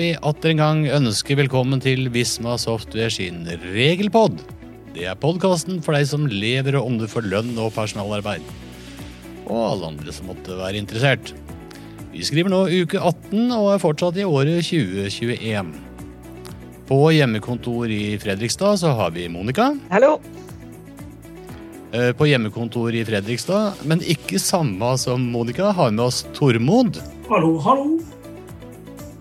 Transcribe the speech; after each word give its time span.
vi 0.00 0.14
atter 0.16 0.54
en 0.54 0.60
gang 0.60 0.78
ønske 0.96 1.34
velkommen 1.36 1.80
til 1.82 2.06
Visma 2.14 2.54
Software 2.60 3.12
sin 3.12 3.42
regelpod. 3.74 4.38
Det 4.94 5.04
er 5.10 5.18
podkasten 5.20 5.82
for 5.84 5.92
deg 5.92 6.06
som 6.08 6.24
lever 6.24 6.78
og 6.78 6.86
ånder 6.88 7.10
for 7.10 7.26
lønn 7.26 7.52
og 7.60 7.74
personalarbeid. 7.74 8.46
Og 9.44 9.58
alle 9.60 9.90
andre 9.90 10.14
som 10.16 10.30
måtte 10.30 10.56
være 10.56 10.80
interessert. 10.80 11.34
Vi 12.14 12.24
skriver 12.24 12.48
nå 12.48 12.62
uke 12.72 12.96
18 12.96 13.52
og 13.58 13.68
er 13.74 13.82
fortsatt 13.82 14.16
i 14.22 14.24
året 14.24 14.64
2021. 14.70 15.74
På 16.88 17.02
hjemmekontor 17.12 17.92
i 17.92 18.16
Fredrikstad 18.22 18.80
så 18.80 18.94
har 18.96 19.12
vi 19.12 19.28
Monica. 19.28 19.68
Hallo. 19.92 20.16
Eh, 21.92 22.14
På 22.16 22.24
hjemmekontor 22.30 22.96
i 22.96 23.04
Fredrikstad, 23.04 23.84
men 23.84 24.00
ikke 24.00 24.40
samme 24.40 24.94
som 25.02 25.28
Monica, 25.34 25.74
har 25.76 25.92
med 25.92 26.06
oss 26.08 26.24
Tormod. 26.32 27.02
Hallo, 27.28 27.58
hallo. 27.60 27.99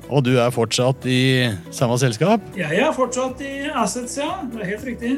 Og 0.10 0.24
du 0.26 0.32
er 0.42 0.50
fortsatt 0.54 1.06
i 1.10 1.22
samme 1.76 2.00
selskap. 2.02 2.42
Jeg 2.58 2.82
er 2.82 2.94
fortsatt 2.96 3.42
i 3.46 3.70
Assets, 3.70 4.18
ja. 4.18 4.40
Det 4.50 4.64
er 4.64 4.72
helt 4.74 4.88
riktig. 4.88 5.14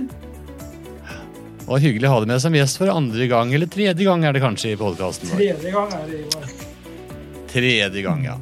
Og 1.71 1.79
hyggelig 1.79 2.09
å 2.09 2.15
ha 2.15 2.23
deg 2.23 2.31
med 2.33 2.41
som 2.43 2.55
gjest 2.57 2.79
for 2.81 2.91
andre 2.91 3.27
gang, 3.31 3.53
eller 3.55 3.69
tredje 3.71 4.03
gang 4.03 4.25
er 4.27 4.35
det 4.35 4.41
kanskje 4.43 4.73
i 4.73 4.79
podkasten 4.79 5.31
vår. 5.31 5.39
Tredje 5.39 5.71
gang 5.71 5.93
er 5.95 6.09
det, 6.09 6.19
Ivar. 6.25 6.51
Tredje 7.51 8.03
gang, 8.03 8.25
ja. 8.27 8.35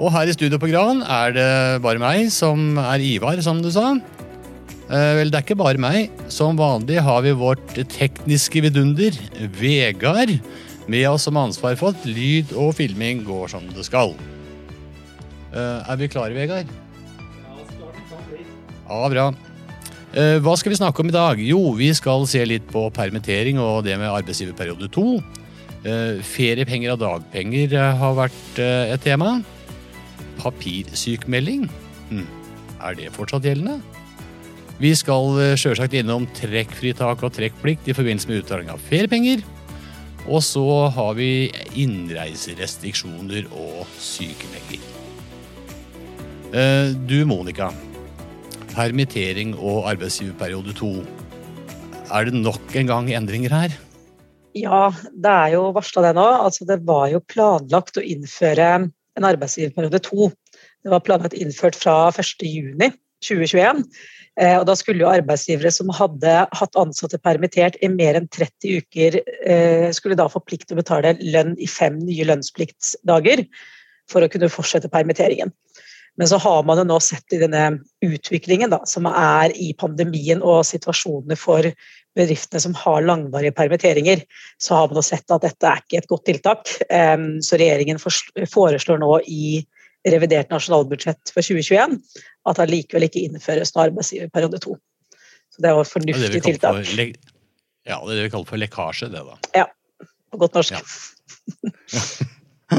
Og 0.00 0.08
her 0.14 0.30
i 0.30 0.32
studio 0.32 0.56
på 0.60 0.70
Gran 0.70 1.02
er 1.04 1.36
det 1.36 1.50
bare 1.84 2.00
meg 2.00 2.30
som 2.32 2.80
er 2.80 3.04
Ivar, 3.04 3.42
som 3.44 3.60
du 3.60 3.68
sa. 3.74 3.90
Eh, 4.88 5.12
vel, 5.20 5.28
det 5.28 5.42
er 5.42 5.44
ikke 5.44 5.60
bare 5.60 5.80
meg. 5.82 6.14
Som 6.32 6.56
vanlig 6.56 7.02
har 7.04 7.20
vi 7.26 7.36
vårt 7.36 7.76
tekniske 7.92 8.64
vidunder, 8.64 9.16
Vegard, 9.60 10.32
med 10.90 11.04
oss 11.12 11.28
som 11.28 11.36
ansvar 11.38 11.76
for 11.78 11.92
at 11.92 12.08
lyd 12.08 12.56
og 12.56 12.72
filming 12.80 13.20
går 13.28 13.52
som 13.52 13.68
det 13.76 13.84
skal. 13.86 14.16
Eh, 15.50 15.90
er 15.90 15.98
vi 15.98 16.08
klare, 16.10 16.34
Vegard? 16.34 16.70
Ja, 18.90 19.08
bra. 19.10 19.26
Eh, 20.14 20.38
Hva 20.42 20.56
skal 20.58 20.72
vi 20.72 20.78
snakke 20.78 21.02
om 21.02 21.10
i 21.10 21.14
dag? 21.14 21.42
Jo, 21.42 21.72
vi 21.78 21.90
skal 21.94 22.26
se 22.30 22.42
litt 22.46 22.66
på 22.70 22.86
permittering 22.94 23.58
og 23.62 23.84
det 23.86 23.98
med 23.98 24.10
arbeidsgiverperiode 24.10 24.90
to. 24.94 25.18
Eh, 25.82 26.20
Feriepenger 26.26 26.94
og 26.94 27.02
dagpenger 27.02 27.74
har 27.98 28.18
vært 28.18 28.58
et 28.62 29.02
tema. 29.02 29.40
Papirsykmelding. 30.40 31.68
Hm. 32.10 32.26
Er 32.80 32.94
det 32.94 33.12
fortsatt 33.12 33.44
gjeldende? 33.44 33.80
Vi 34.80 34.94
skal 34.96 35.56
sjølsagt 35.60 35.92
innom 35.98 36.24
trekkfritak 36.38 37.22
og 37.26 37.34
trekkplikt 37.36 37.90
i 37.90 37.96
forbindelse 37.96 38.30
med 38.30 38.40
utbetaling 38.40 38.70
av 38.72 38.80
feriepenger. 38.86 39.42
Og 40.30 40.40
så 40.44 40.64
har 40.94 41.14
vi 41.18 41.50
innreiserestriksjoner 41.76 43.50
og 43.50 43.84
sykepenger. 44.00 44.99
Eh, 46.50 46.90
Du, 47.06 47.22
Monica. 47.26 47.70
Permittering 48.74 49.52
og 49.54 49.86
arbeidsgiverperiode 49.92 50.74
to. 50.74 50.90
Er 52.10 52.26
det 52.26 52.34
nok 52.34 52.74
en 52.74 52.88
gang 52.90 53.10
endringer 53.14 53.54
her? 53.54 53.76
Ja, 54.58 54.88
det 55.14 55.30
er 55.30 55.52
jo 55.54 55.68
varsla 55.76 56.08
det 56.08 56.16
nå. 56.18 56.26
Altså, 56.26 56.66
det 56.66 56.80
var 56.86 57.06
jo 57.12 57.22
planlagt 57.22 58.00
å 58.00 58.02
innføre 58.02 58.66
en 58.80 59.28
arbeidsgiverperiode 59.28 60.02
to. 60.02 60.30
Det 60.82 60.90
var 60.90 61.04
planlagt 61.06 61.38
innført 61.38 61.78
fra 61.78 62.10
1.6.2021. 62.10 63.84
Eh, 64.40 64.56
og 64.58 64.66
da 64.66 64.74
skulle 64.74 65.04
jo 65.04 65.12
arbeidsgivere 65.12 65.70
som 65.74 65.90
hadde 65.94 66.34
hatt 66.50 66.78
ansatte 66.82 67.20
permittert 67.22 67.78
i 67.78 67.92
mer 67.94 68.18
enn 68.18 68.26
30 68.26 68.82
uker, 68.82 69.20
eh, 69.46 69.90
skulle 69.94 70.18
da 70.18 70.26
få 70.26 70.42
plikt 70.42 70.66
til 70.66 70.78
å 70.78 70.82
betale 70.82 71.14
lønn 71.20 71.54
i 71.62 71.70
fem 71.70 71.98
nye 72.02 72.26
lønnspliktsdager 72.26 73.46
for 74.10 74.26
å 74.26 74.30
kunne 74.32 74.50
fortsette 74.50 74.90
permitteringen. 74.90 75.54
Men 76.20 76.28
så 76.28 76.36
har 76.36 76.64
man 76.68 76.76
jo 76.76 76.84
nå 76.84 76.98
sett 77.00 77.32
i 77.32 77.38
denne 77.40 77.78
utviklingen 78.04 78.68
da, 78.68 78.82
som 78.84 79.06
er 79.08 79.54
i 79.56 79.70
pandemien 79.80 80.42
og 80.44 80.66
situasjonene 80.68 81.38
for 81.40 81.64
bedriftene 82.18 82.60
som 82.60 82.74
har 82.76 83.06
langvarige 83.08 83.54
permitteringer, 83.56 84.26
så 84.60 84.76
har 84.76 84.90
man 84.90 85.00
jo 85.00 85.06
sett 85.06 85.32
at 85.32 85.46
dette 85.46 85.70
er 85.70 85.80
ikke 85.80 86.02
et 86.02 86.10
godt 86.10 86.26
tiltak. 86.28 86.68
Så 86.76 87.56
regjeringen 87.56 88.02
foreslår 88.04 89.00
nå 89.00 89.16
i 89.32 89.62
revidert 90.12 90.52
nasjonalbudsjett 90.52 91.32
for 91.32 91.40
2021 91.40 91.96
at 92.52 92.60
det 92.60 92.68
likevel 92.68 93.08
ikke 93.08 93.24
innføres 93.24 93.72
noe 93.72 93.88
arbeidsgiverperiode 93.88 94.60
to. 94.60 94.76
Så 95.56 95.64
det 95.64 95.72
var 95.72 95.88
et 95.88 95.92
Det 95.92 96.00
er 96.00 96.12
det 96.12 96.20
et 96.20 96.20
fornuftig 96.20 96.28
kaller 96.28 96.48
tiltak, 96.52 96.84
for, 96.84 97.36
ja, 97.88 97.96
det 97.96 98.12
er 98.12 98.16
det 98.16 98.24
vi 98.28 98.36
kaller 98.36 98.52
for 98.52 98.60
lekkasje, 98.60 99.08
det 99.08 99.24
da. 99.24 99.36
Ja. 99.56 99.66
på 100.30 100.44
godt 100.44 100.60
norsk. 100.60 100.76
Ja. 100.76 100.80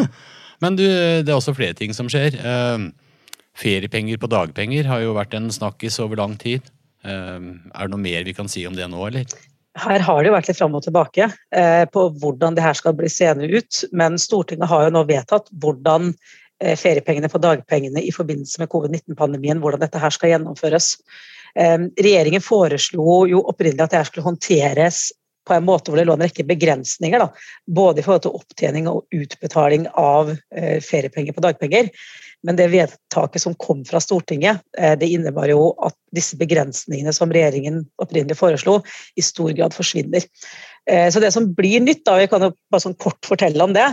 Men 0.61 0.77
du, 0.77 0.85
det 0.85 1.29
er 1.29 1.37
også 1.37 1.57
flere 1.57 1.73
ting 1.73 1.93
som 1.97 2.05
skjer. 2.09 2.37
Eh, 2.37 2.91
feriepenger 3.61 4.19
på 4.21 4.29
dagpenger 4.31 4.89
har 4.89 5.03
jo 5.03 5.15
vært 5.17 5.35
en 5.37 5.51
snakkis 5.53 5.99
over 6.03 6.19
lang 6.21 6.35
tid. 6.41 6.65
Eh, 7.05 7.39
er 7.39 7.87
det 7.87 7.93
noe 7.93 8.01
mer 8.01 8.27
vi 8.27 8.35
kan 8.37 8.51
si 8.51 8.65
om 8.67 8.77
det 8.77 8.89
nå, 8.91 9.01
eller? 9.07 9.25
Her 9.79 10.03
har 10.03 10.19
det 10.19 10.27
jo 10.27 10.35
vært 10.35 10.49
litt 10.49 10.59
fram 10.59 10.73
og 10.75 10.83
tilbake 10.83 11.29
eh, 11.55 11.85
på 11.87 12.07
hvordan 12.19 12.57
det 12.57 12.63
her 12.65 12.75
skal 12.75 12.95
bli 12.97 13.07
seende 13.11 13.47
ut, 13.47 13.83
men 13.95 14.19
Stortinget 14.19 14.67
har 14.67 14.87
jo 14.87 14.95
nå 14.97 15.05
vedtatt 15.07 15.47
hvordan 15.63 16.11
eh, 16.11 16.75
feriepengene 16.75 17.31
på 17.31 17.39
dagpengene 17.39 18.03
i 18.03 18.11
forbindelse 18.11 18.59
med 18.59 18.71
covid-19-pandemien, 18.73 19.61
hvordan 19.63 19.85
dette 19.85 20.01
her 20.01 20.11
skal 20.11 20.33
gjennomføres. 20.33 20.97
Eh, 21.55 21.87
regjeringen 22.03 22.43
foreslo 22.43 23.21
jo 23.31 23.45
opprinnelig 23.47 23.85
at 23.85 23.95
det 23.95 24.01
her 24.01 24.11
skulle 24.11 24.27
håndteres 24.27 25.05
på 25.51 25.57
en 25.59 25.67
måte 25.67 25.91
hvor 25.91 25.99
det 25.99 26.07
lå 26.07 26.15
en 26.15 26.23
rekke 26.23 26.47
begrensninger, 26.47 27.19
da, 27.19 27.27
både 27.67 27.99
i 27.99 28.05
forhold 28.05 28.23
til 28.25 28.35
opptjening 28.39 28.87
og 28.91 29.03
utbetaling 29.11 29.87
av 29.99 30.31
eh, 30.31 30.79
feriepenger 30.85 31.35
på 31.35 31.43
dagpenger. 31.43 31.91
Men 32.47 32.57
det 32.57 32.71
vedtaket 32.71 33.43
som 33.43 33.57
kom 33.61 33.83
fra 33.85 33.99
Stortinget, 34.01 34.63
eh, 34.79 34.95
det 34.97 35.11
innebar 35.11 35.51
jo 35.51 35.73
at 35.83 35.97
disse 36.15 36.39
begrensningene 36.39 37.13
som 37.13 37.33
regjeringen 37.33 37.83
opprinnelig 38.01 38.39
foreslo, 38.39 38.79
i 39.19 39.25
stor 39.25 39.51
grad 39.57 39.75
forsvinner. 39.75 40.23
Eh, 40.89 41.11
Så 41.11 41.19
det 41.21 41.33
som 41.35 41.51
blir 41.57 41.83
nytt, 41.83 42.05
da, 42.07 42.15
jeg 42.21 42.31
kan 42.31 42.47
jo 42.47 42.53
bare 42.71 42.85
sånn 42.87 42.97
kort 42.97 43.19
fortelle 43.27 43.67
om 43.67 43.75
det, 43.75 43.89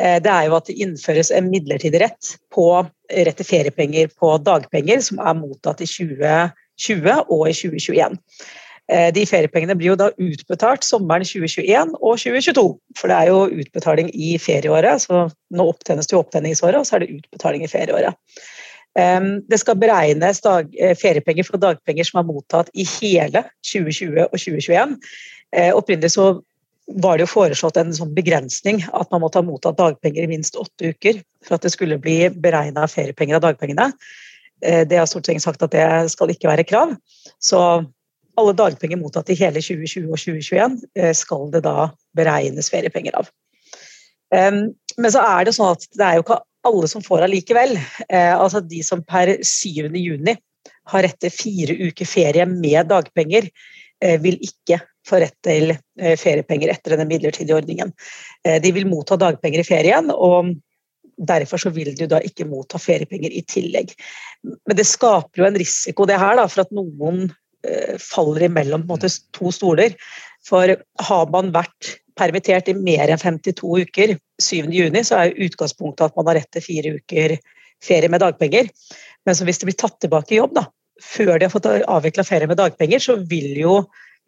det 0.00 0.32
er 0.32 0.48
jo 0.48 0.56
at 0.56 0.66
det 0.66 0.80
innføres 0.80 1.30
en 1.30 1.52
midlertidig 1.52 2.00
rett 2.02 2.32
på 2.54 2.66
rett 3.12 3.38
til 3.38 3.46
feriepenger 3.46 4.10
på 4.18 4.32
dagpenger, 4.42 5.04
som 5.04 5.20
er 5.20 5.36
mottatt 5.36 5.84
i 5.84 5.86
2020 5.86 7.28
og 7.28 7.48
i 7.50 7.54
2021. 7.54 8.18
Eh, 8.92 9.10
De 9.14 9.24
feriepengene 9.28 9.76
blir 9.78 9.92
jo 9.92 9.98
da 9.98 10.10
utbetalt 10.20 10.84
sommeren 10.84 11.24
2021 11.24 11.94
og 11.98 12.18
2022, 12.20 12.64
for 12.98 13.10
det 13.10 13.18
er 13.18 13.30
jo 13.30 13.62
utbetaling 13.62 14.10
i 14.12 14.34
ferieåret, 14.42 15.06
så 15.06 15.26
nå 15.32 15.68
opptjenes 15.70 16.08
det 16.08 16.16
jo 16.16 16.20
opptjeningsåret, 16.20 16.80
og 16.80 16.88
så 16.88 16.98
er 16.98 17.04
det 17.04 17.20
utbetaling 17.20 17.64
i 17.64 17.70
ferieåret. 17.72 18.18
Det 18.92 19.56
skal 19.56 19.78
beregnes 19.80 20.42
eh, 20.44 20.92
feriepenger 21.00 21.46
for 21.48 21.60
dagpenger 21.60 22.04
som 22.04 22.20
er 22.20 22.26
mottatt 22.28 22.68
i 22.76 22.84
hele 22.98 23.46
2020 23.64 24.26
og 24.26 24.34
2021. 24.36 24.98
Eh, 25.56 25.70
Opprinnelig 25.72 26.12
så 26.18 26.26
var 27.00 27.16
det 27.16 27.24
jo 27.24 27.30
foreslått 27.30 27.78
en 27.80 27.94
sånn 27.96 28.12
begrensning 28.12 28.82
at 28.92 29.08
man 29.14 29.22
måtte 29.22 29.40
ha 29.40 29.46
mottatt 29.46 29.78
dagpenger 29.78 30.26
i 30.26 30.28
minst 30.34 30.58
åtte 30.60 30.90
uker 30.92 31.22
for 31.46 31.56
at 31.56 31.64
det 31.64 31.72
skulle 31.72 31.96
bli 32.02 32.26
beregna 32.34 32.84
feriepenger 32.90 33.38
av 33.38 33.46
dagpengene. 33.46 33.86
Det 34.60 34.98
har 34.98 35.06
Stortinget 35.08 35.46
sagt 35.46 35.62
at 35.64 35.72
det 35.72 35.86
skal 36.12 36.30
ikke 36.34 36.50
være 36.50 36.66
krav. 36.66 36.92
Så 37.42 37.62
alle 38.40 38.54
dagpenger 38.56 39.00
mottatt 39.00 39.30
i 39.32 39.38
hele 39.38 39.60
2020 39.60 40.08
og 40.08 40.20
2021 40.20 40.78
eh, 40.98 41.12
skal 41.16 41.50
det 41.52 41.64
da 41.66 41.90
beregnes 42.16 42.70
feriepenger 42.72 43.18
av. 43.20 43.30
Men 44.32 45.12
så 45.12 45.20
er 45.20 45.44
det 45.44 45.52
sånn 45.52 45.74
at 45.74 45.82
det 45.92 46.06
er 46.06 46.16
jo 46.16 46.22
ikke 46.24 46.38
alle 46.68 46.88
som 46.88 47.04
får 47.04 47.26
allikevel. 47.26 47.74
Eh, 48.08 48.32
Altså 48.32 48.62
de 48.64 48.80
som 48.86 49.02
per 49.04 49.34
7. 49.44 49.92
juni 49.98 50.36
har 50.92 51.04
rett 51.04 51.18
til 51.20 51.34
fire 51.34 51.76
uker 51.90 52.08
ferie 52.08 52.46
med 52.48 52.88
dagpenger, 52.88 53.50
eh, 54.00 54.16
vil 54.22 54.40
ikke 54.40 54.80
få 55.04 55.18
rett 55.18 55.36
til 55.42 55.74
feriepenger 55.98 56.70
etter 56.70 56.94
denne 56.94 57.08
midlertidige 57.10 57.56
ordningen. 57.58 57.88
De 58.62 58.70
vil 58.70 58.86
motta 58.86 59.16
dagpenger 59.18 59.58
i 59.58 59.66
ferien, 59.66 60.12
og 60.14 60.52
derfor 61.18 61.58
så 61.58 61.72
vil 61.74 61.90
de 61.98 62.06
da 62.06 62.20
ikke 62.22 62.46
motta 62.46 62.78
feriepenger 62.78 63.34
i 63.34 63.42
tillegg. 63.42 63.90
Men 64.46 64.78
det 64.78 64.86
skaper 64.86 65.42
jo 65.42 65.48
en 65.48 65.58
risiko 65.58 66.06
det 66.06 66.20
her 66.22 66.38
da, 66.38 66.46
for 66.46 66.62
at 66.62 66.70
noen 66.70 67.26
faller 68.02 68.48
imellom 68.48 68.86
måte, 68.88 69.10
to 69.36 69.52
stoler. 69.54 69.94
For 70.46 70.74
har 71.06 71.26
man 71.30 71.52
vært 71.54 71.96
permittert 72.18 72.68
i 72.68 72.76
mer 72.76 73.10
enn 73.12 73.20
52 73.20 73.86
uker 73.86 74.16
7. 74.42 74.70
juni, 74.74 75.02
så 75.06 75.20
er 75.20 75.36
utgangspunktet 75.46 76.10
at 76.10 76.16
man 76.18 76.28
har 76.30 76.40
rett 76.40 76.50
til 76.52 76.64
fire 76.64 76.94
uker 76.98 77.36
ferie 77.82 78.10
med 78.12 78.22
dagpenger. 78.22 78.70
Men 79.26 79.38
så 79.38 79.46
hvis 79.46 79.62
det 79.62 79.70
blir 79.70 79.78
tatt 79.78 79.98
tilbake 80.02 80.34
i 80.34 80.40
jobb 80.40 80.56
da, 80.58 80.66
før 81.02 81.36
de 81.38 81.46
har 81.46 81.52
fått 81.52 81.68
avvikla 81.70 82.24
ferie 82.26 82.50
med 82.50 82.60
dagpenger, 82.60 83.02
så 83.02 83.16
vil 83.30 83.54
jo 83.58 83.82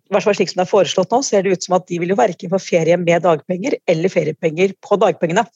i 0.05 0.13
hvert 0.13 0.27
fall 0.27 0.37
slik 0.37 0.51
som 0.53 0.61
det 0.61 0.67
er 0.67 0.73
foreslått 0.73 1.15
nå, 1.15 1.23
ser 1.25 1.45
det 1.45 1.55
ut 1.57 1.65
som 1.65 1.79
at 1.79 1.87
de 1.89 1.99
vil 2.01 2.13
jo 2.13 2.19
verken 2.19 2.53
få 2.53 2.61
ferie 2.61 2.97
med 3.01 3.25
dagpenger 3.25 3.79
eller 3.89 4.13
feriepenger 4.13 4.75
på 4.85 4.99
dagpengene. 5.01 5.47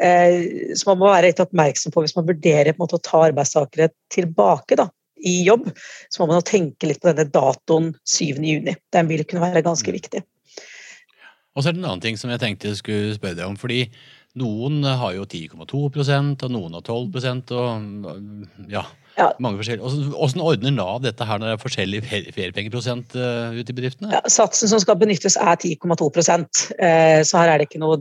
Eh, 0.00 0.74
Så 0.78 0.86
man 0.86 1.00
må 1.00 1.10
være 1.10 1.32
litt 1.32 1.42
oppmerksom 1.42 1.92
på 1.92 2.04
hvis 2.04 2.14
man 2.16 2.28
vurderer 2.28 2.72
på 2.72 2.78
en 2.78 2.84
måte 2.84 3.00
å 3.00 3.02
ta 3.02 3.24
arbeidstakere 3.26 3.90
tilbake 4.14 4.78
da, 4.78 4.86
i 5.26 5.40
jobb, 5.46 5.68
så 6.08 6.22
må 6.22 6.30
man 6.32 6.46
tenke 6.46 6.88
litt 6.88 7.02
på 7.02 7.10
denne 7.10 7.28
datoen 7.32 7.90
7. 8.04 8.40
juni. 8.44 8.76
Den 8.94 9.10
vil 9.10 9.26
kunne 9.28 9.48
være 9.48 9.64
ganske 9.66 9.94
viktig. 9.94 10.22
Og 11.50 11.62
så 11.62 11.70
er 11.70 11.74
det 11.74 11.82
en 11.82 11.90
annen 11.90 12.04
ting 12.04 12.18
som 12.20 12.30
jeg 12.32 12.40
tenkte 12.42 12.70
jeg 12.70 12.78
skulle 12.78 13.14
spørre 13.16 13.38
deg 13.40 13.48
om. 13.48 13.58
fordi 13.58 13.84
Noen 14.38 14.84
har 14.86 15.16
jo 15.16 15.24
10,2 15.26 15.78
og 15.90 16.50
noen 16.54 16.76
har 16.76 16.84
12% 16.86 17.50
og 17.58 18.68
ja, 18.70 18.84
Ja. 19.20 19.28
mange 19.38 19.60
forskjellige. 19.60 19.84
Hvordan- 19.84 20.14
Hvordan 20.16 20.44
ordner 20.50 20.72
Nav 20.74 21.02
dette 21.04 21.26
her 21.28 21.38
når 21.38 21.50
det 21.50 21.54
er 21.56 21.62
forskjellig 21.64 22.00
fer- 22.08 22.30
feriepengeprosent 22.36 23.16
eh, 23.20 23.58
ute 23.60 23.72
i 23.72 23.76
bedriftene? 23.76 24.12
Ja, 24.14 24.20
satsen 24.26 24.70
som 24.70 24.80
skal 24.80 24.96
benyttes 24.96 25.36
er 25.36 25.56
10,2 25.60 26.08
eh, 26.80 27.20
så 27.28 27.38
her 27.42 27.52
er 27.52 27.58
det 27.58 27.68
ikke 27.68 27.82
noe 27.82 27.98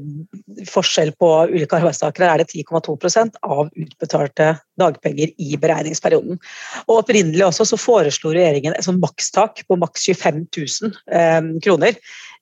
forskjell 0.69 1.12
på 1.19 1.30
ulike 1.51 1.75
arbeidstakere. 1.80 2.30
Her 2.30 2.39
er 2.39 2.44
det 2.44 2.50
10,2% 2.54 3.36
av 3.44 3.68
utbetalte 3.75 4.60
dagpenger 4.80 5.33
i 5.38 5.57
beregningsperioden. 5.60 6.39
Og 6.88 7.04
Opprinnelig 7.04 7.44
også 7.45 7.66
så 7.68 7.77
foreslo 7.80 8.31
regjeringen 8.31 8.74
et 8.77 8.86
sånn 8.86 9.00
makstak 9.01 9.63
på 9.68 9.77
maks 9.80 10.07
25 10.07 10.48
000 10.56 10.95
eh, 11.12 11.42
kroner. 11.66 12.00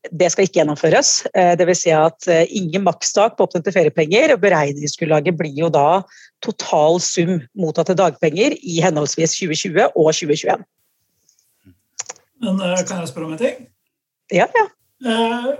Det 0.07 0.29
skal 0.31 0.45
ikke 0.45 0.61
gjennomføres. 0.61 1.11
Dvs. 1.33 1.57
det 1.59 1.67
vil 1.67 1.77
si 1.77 1.91
at 1.91 2.27
eh, 2.31 2.45
ingen 2.55 2.85
makstak 2.85 3.35
på 3.35 3.47
opptjente 3.47 3.73
feriepenger. 3.75 4.33
og 4.35 4.41
Beregningsgrunnlaget 4.43 5.37
blir 5.37 5.57
jo 5.57 5.69
da 5.73 6.03
total 6.43 7.01
sum 7.03 7.39
mottatte 7.57 7.97
dagpenger 7.97 8.55
i 8.61 8.79
henholdsvis 8.85 9.35
2020 9.39 9.89
og 9.89 10.11
2021. 10.13 10.63
Men 12.43 12.61
eh, 12.61 12.83
kan 12.87 13.01
jeg 13.01 13.11
spørre 13.11 13.29
om 13.29 13.35
en 13.35 13.41
ting? 13.41 13.67
Ja, 14.31 14.47
ja. 14.55 14.65
Eh, 15.11 15.51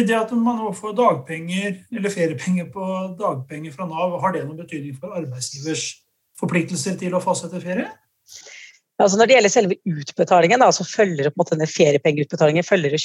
I 0.00 0.02
det 0.06 0.16
at 0.16 0.32
man 0.32 0.60
nå 0.60 0.72
får 0.76 0.96
dagpenger 0.98 1.80
eller 1.92 2.12
feriepenger 2.14 2.70
på 2.72 2.84
dagpenger 3.18 3.74
fra 3.74 3.88
Nav, 3.90 4.18
har 4.22 4.34
det 4.34 4.44
noen 4.46 4.62
betydning 4.62 4.96
for 4.98 5.16
arbeidsgivers 5.18 5.88
forpliktelser 6.40 6.96
til 7.00 7.14
å 7.14 7.22
fastsette 7.22 7.60
ferie? 7.62 7.90
Altså 9.00 9.16
når 9.16 9.28
det 9.28 9.36
gjelder 9.36 9.52
selve 9.52 9.76
utbetalingen, 9.88 10.60
da, 10.60 10.68
så 10.74 10.84
følger 10.84 11.26
det 11.26 11.32
på 11.32 11.46
denne 11.48 11.68
feriepengeutbetalingen 11.70 12.66
følger 12.66 12.92
det. 12.92 13.00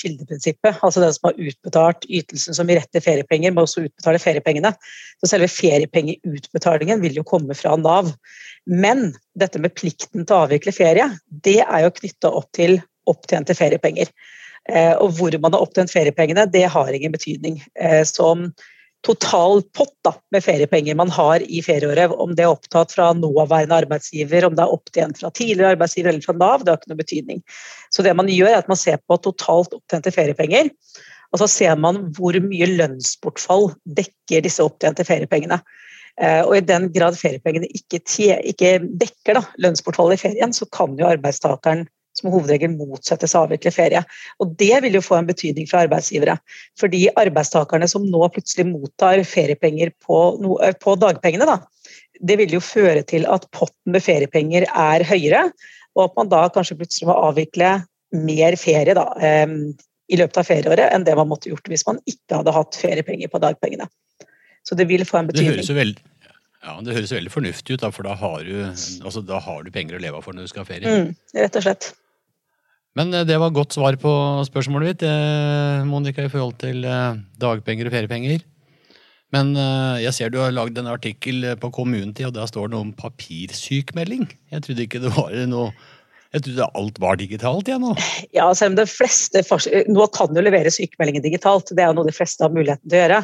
Altså 0.74 1.02
Den 1.02 1.14
som 1.16 1.30
har 1.30 1.40
utbetalt 1.40 2.08
ytelsen 2.10 2.58
som 2.58 2.68
gir 2.68 2.82
rett 2.82 2.92
til 2.92 3.04
feriepenger, 3.06 3.54
må 3.56 3.64
også 3.64 3.86
utbetale 3.86 4.20
feriepengene. 4.20 4.74
Så 5.24 5.32
selve 5.32 5.48
feriepengeutbetalingen 5.52 7.04
vil 7.04 7.16
jo 7.22 7.24
komme 7.28 7.56
fra 7.56 7.78
Nav. 7.80 8.12
Men 8.68 9.14
dette 9.40 9.62
med 9.62 9.76
plikten 9.78 10.26
til 10.26 10.36
å 10.36 10.44
avvikle 10.46 10.76
ferie, 10.76 11.08
det 11.46 11.62
er 11.64 11.86
jo 11.86 11.96
knytta 12.02 12.34
opp 12.42 12.52
til 12.58 12.80
opptjente 13.10 13.56
feriepenger. 13.56 14.12
Eh, 14.70 14.94
og 14.98 15.14
hvor 15.16 15.36
man 15.40 15.54
har 15.54 15.64
opptjent 15.64 15.94
feriepengene, 15.94 16.48
det 16.52 16.66
har 16.74 16.92
ingen 16.92 17.14
betydning. 17.14 17.62
Eh, 17.78 18.02
som 18.10 18.50
total 19.06 19.62
pott 19.78 19.94
da, 20.06 20.16
med 20.34 20.44
feriepenger 20.44 20.98
man 20.98 21.12
har 21.14 21.44
i 21.46 21.62
ferieåret, 21.64 22.14
om 22.22 22.34
det 22.36 22.46
er 22.46 22.54
opptatt 22.54 22.96
fra 22.96 23.12
nåværende 23.14 23.78
arbeidsgiver, 23.84 24.48
om 24.48 24.56
det 24.58 24.66
er 24.66 24.74
opptjent 24.74 25.20
fra 25.22 25.30
tidligere 25.30 25.76
arbeidsgiver 25.76 26.12
eller 26.12 26.26
fra 26.26 26.38
Nav, 26.40 26.64
det 26.64 26.74
har 26.74 26.82
ikke 26.82 26.94
noe 26.94 27.02
betydning. 27.04 27.44
Så 27.94 28.06
det 28.06 28.16
man 28.18 28.32
gjør 28.32 28.52
er 28.52 28.64
at 28.64 28.72
man 28.72 28.80
ser 28.82 28.98
på 29.06 29.20
totalt 29.22 29.76
opptjente 29.78 30.14
feriepenger, 30.16 30.72
og 31.34 31.42
så 31.42 31.50
ser 31.52 31.76
man 31.82 32.08
hvor 32.18 32.38
mye 32.42 32.70
lønnsbortfall 32.72 33.72
dekker 33.98 34.46
disse 34.46 34.64
opptjente 34.64 35.06
feriepengene. 35.08 35.60
Eh, 36.22 36.42
Og 36.46 36.58
i 36.58 36.64
den 36.64 36.88
grad 36.96 37.18
feriepengene 37.20 37.68
ikke, 37.76 38.00
ikke 38.40 38.78
dekker 39.02 39.40
da, 39.40 39.44
lønnsbortfallet 39.60 40.18
i 40.18 40.24
ferien, 40.30 40.56
så 40.56 40.68
kan 40.72 40.96
jo 40.98 41.10
arbeidstakeren 41.10 41.86
som 42.26 42.34
hovedregel 42.34 42.74
motsettes 42.74 43.36
å 43.38 43.46
avvikle 43.46 43.74
ferie. 43.74 44.02
Og 44.42 44.56
det 44.60 44.82
vil 44.86 44.98
jo 44.98 45.04
få 45.06 45.20
en 45.20 45.30
betydning 45.30 45.70
for 45.70 45.84
arbeidsgivere. 45.84 46.38
Fordi 46.80 47.06
arbeidstakerne 47.22 47.90
som 47.92 48.06
nå 48.10 48.26
plutselig 48.34 48.68
mottar 48.72 49.22
feriepenger 49.28 49.94
på, 50.04 50.20
eh, 50.64 50.74
på 50.74 50.98
dagpengene, 50.98 51.46
da, 51.46 51.60
det 52.22 52.38
vil 52.42 52.58
jo 52.58 52.64
føre 52.64 53.04
til 53.06 53.28
at 53.28 53.50
potten 53.52 53.94
med 53.94 54.04
feriepenger 54.04 54.66
er 54.72 55.06
høyere, 55.06 55.52
og 55.96 56.10
at 56.10 56.16
man 56.18 56.32
da 56.32 56.48
kanskje 56.50 56.80
plutselig 56.80 57.08
må 57.12 57.18
avvikle 57.30 57.78
mer 58.16 58.56
ferie 58.56 58.96
da, 58.96 59.12
eh, 59.22 59.46
i 60.10 60.18
løpet 60.18 60.38
av 60.38 60.46
ferieåret 60.48 60.94
enn 60.94 61.04
det 61.04 61.16
man 61.18 61.28
måtte 61.28 61.50
gjort 61.50 61.68
hvis 61.68 61.86
man 61.88 62.00
ikke 62.06 62.42
hadde 62.42 62.54
hatt 62.54 62.78
feriepenger 62.78 63.32
på 63.32 63.42
dagpengene. 63.42 63.88
Så 64.66 64.76
det 64.78 64.88
vil 64.90 65.06
få 65.06 65.20
en 65.20 65.28
Det 65.28 65.36
betydning. 65.36 65.58
høres 65.60 65.70
jo 65.70 65.76
veldig, 65.76 66.04
ja, 66.66 66.82
det 66.82 66.96
høres 66.96 67.12
veldig 67.14 67.32
fornuftig 67.32 67.76
ut, 67.76 67.82
da, 67.82 67.92
for 67.94 68.04
da 68.04 68.16
har, 68.18 68.44
du, 68.44 68.64
altså, 69.06 69.22
da 69.26 69.40
har 69.40 69.64
du 69.64 69.70
penger 69.72 69.98
å 69.98 70.02
leve 70.02 70.18
av 70.18 70.26
for 70.26 70.34
når 70.34 70.48
du 70.48 70.48
skal 70.48 70.64
ha 70.64 70.70
ferie. 70.70 70.90
Mm, 70.90 71.16
rett 71.36 71.56
og 71.60 71.66
slett. 71.66 71.94
Men 72.96 73.14
eh, 73.14 73.26
det 73.28 73.38
var 73.42 73.56
godt 73.56 73.76
svar 73.76 73.98
på 74.00 74.12
spørsmålet 74.48 74.96
ditt, 74.96 75.08
eh, 75.10 75.84
Monica, 75.88 76.26
i 76.26 76.32
forhold 76.32 76.56
til 76.64 76.86
eh, 76.88 77.18
dagpenger 77.42 77.90
og 77.90 77.96
feriepenger. 77.96 78.46
Men 79.34 79.50
jeg 80.00 80.14
ser 80.16 80.30
du 80.32 80.38
har 80.40 80.54
lagd 80.54 80.78
en 80.80 80.88
artikkel 80.88 81.44
på 81.60 81.68
Community, 81.76 82.24
og 82.24 82.36
der 82.38 82.46
står 82.48 82.70
det 82.70 82.76
noe 82.76 82.86
om 82.86 82.92
papirsykmelding. 82.96 84.30
Jeg 84.54 84.64
trodde 84.64 84.86
ikke 84.86 85.02
det 85.04 85.12
var 85.12 85.34
noe 85.50 85.74
Jeg 86.36 86.46
trodde 86.46 86.68
alt 86.80 87.02
var 87.02 87.18
digitalt, 87.20 87.68
igjen 87.68 87.84
nå. 87.84 87.96
Ja, 88.38 88.46
selv 88.56 88.76
om 88.76 88.78
de 88.80 88.86
fleste 88.88 89.42
Nå 89.92 90.08
kan 90.16 90.32
du 90.32 90.40
levere 90.46 90.72
sykemeldingen 90.72 91.26
digitalt, 91.26 91.74
det 91.74 91.84
er 91.84 91.92
jo 91.92 91.98
noe 91.98 92.08
de 92.08 92.16
fleste 92.16 92.46
har 92.46 92.54
muligheten 92.54 92.86
til 92.86 93.00
å 93.00 93.02
gjøre. 93.02 93.20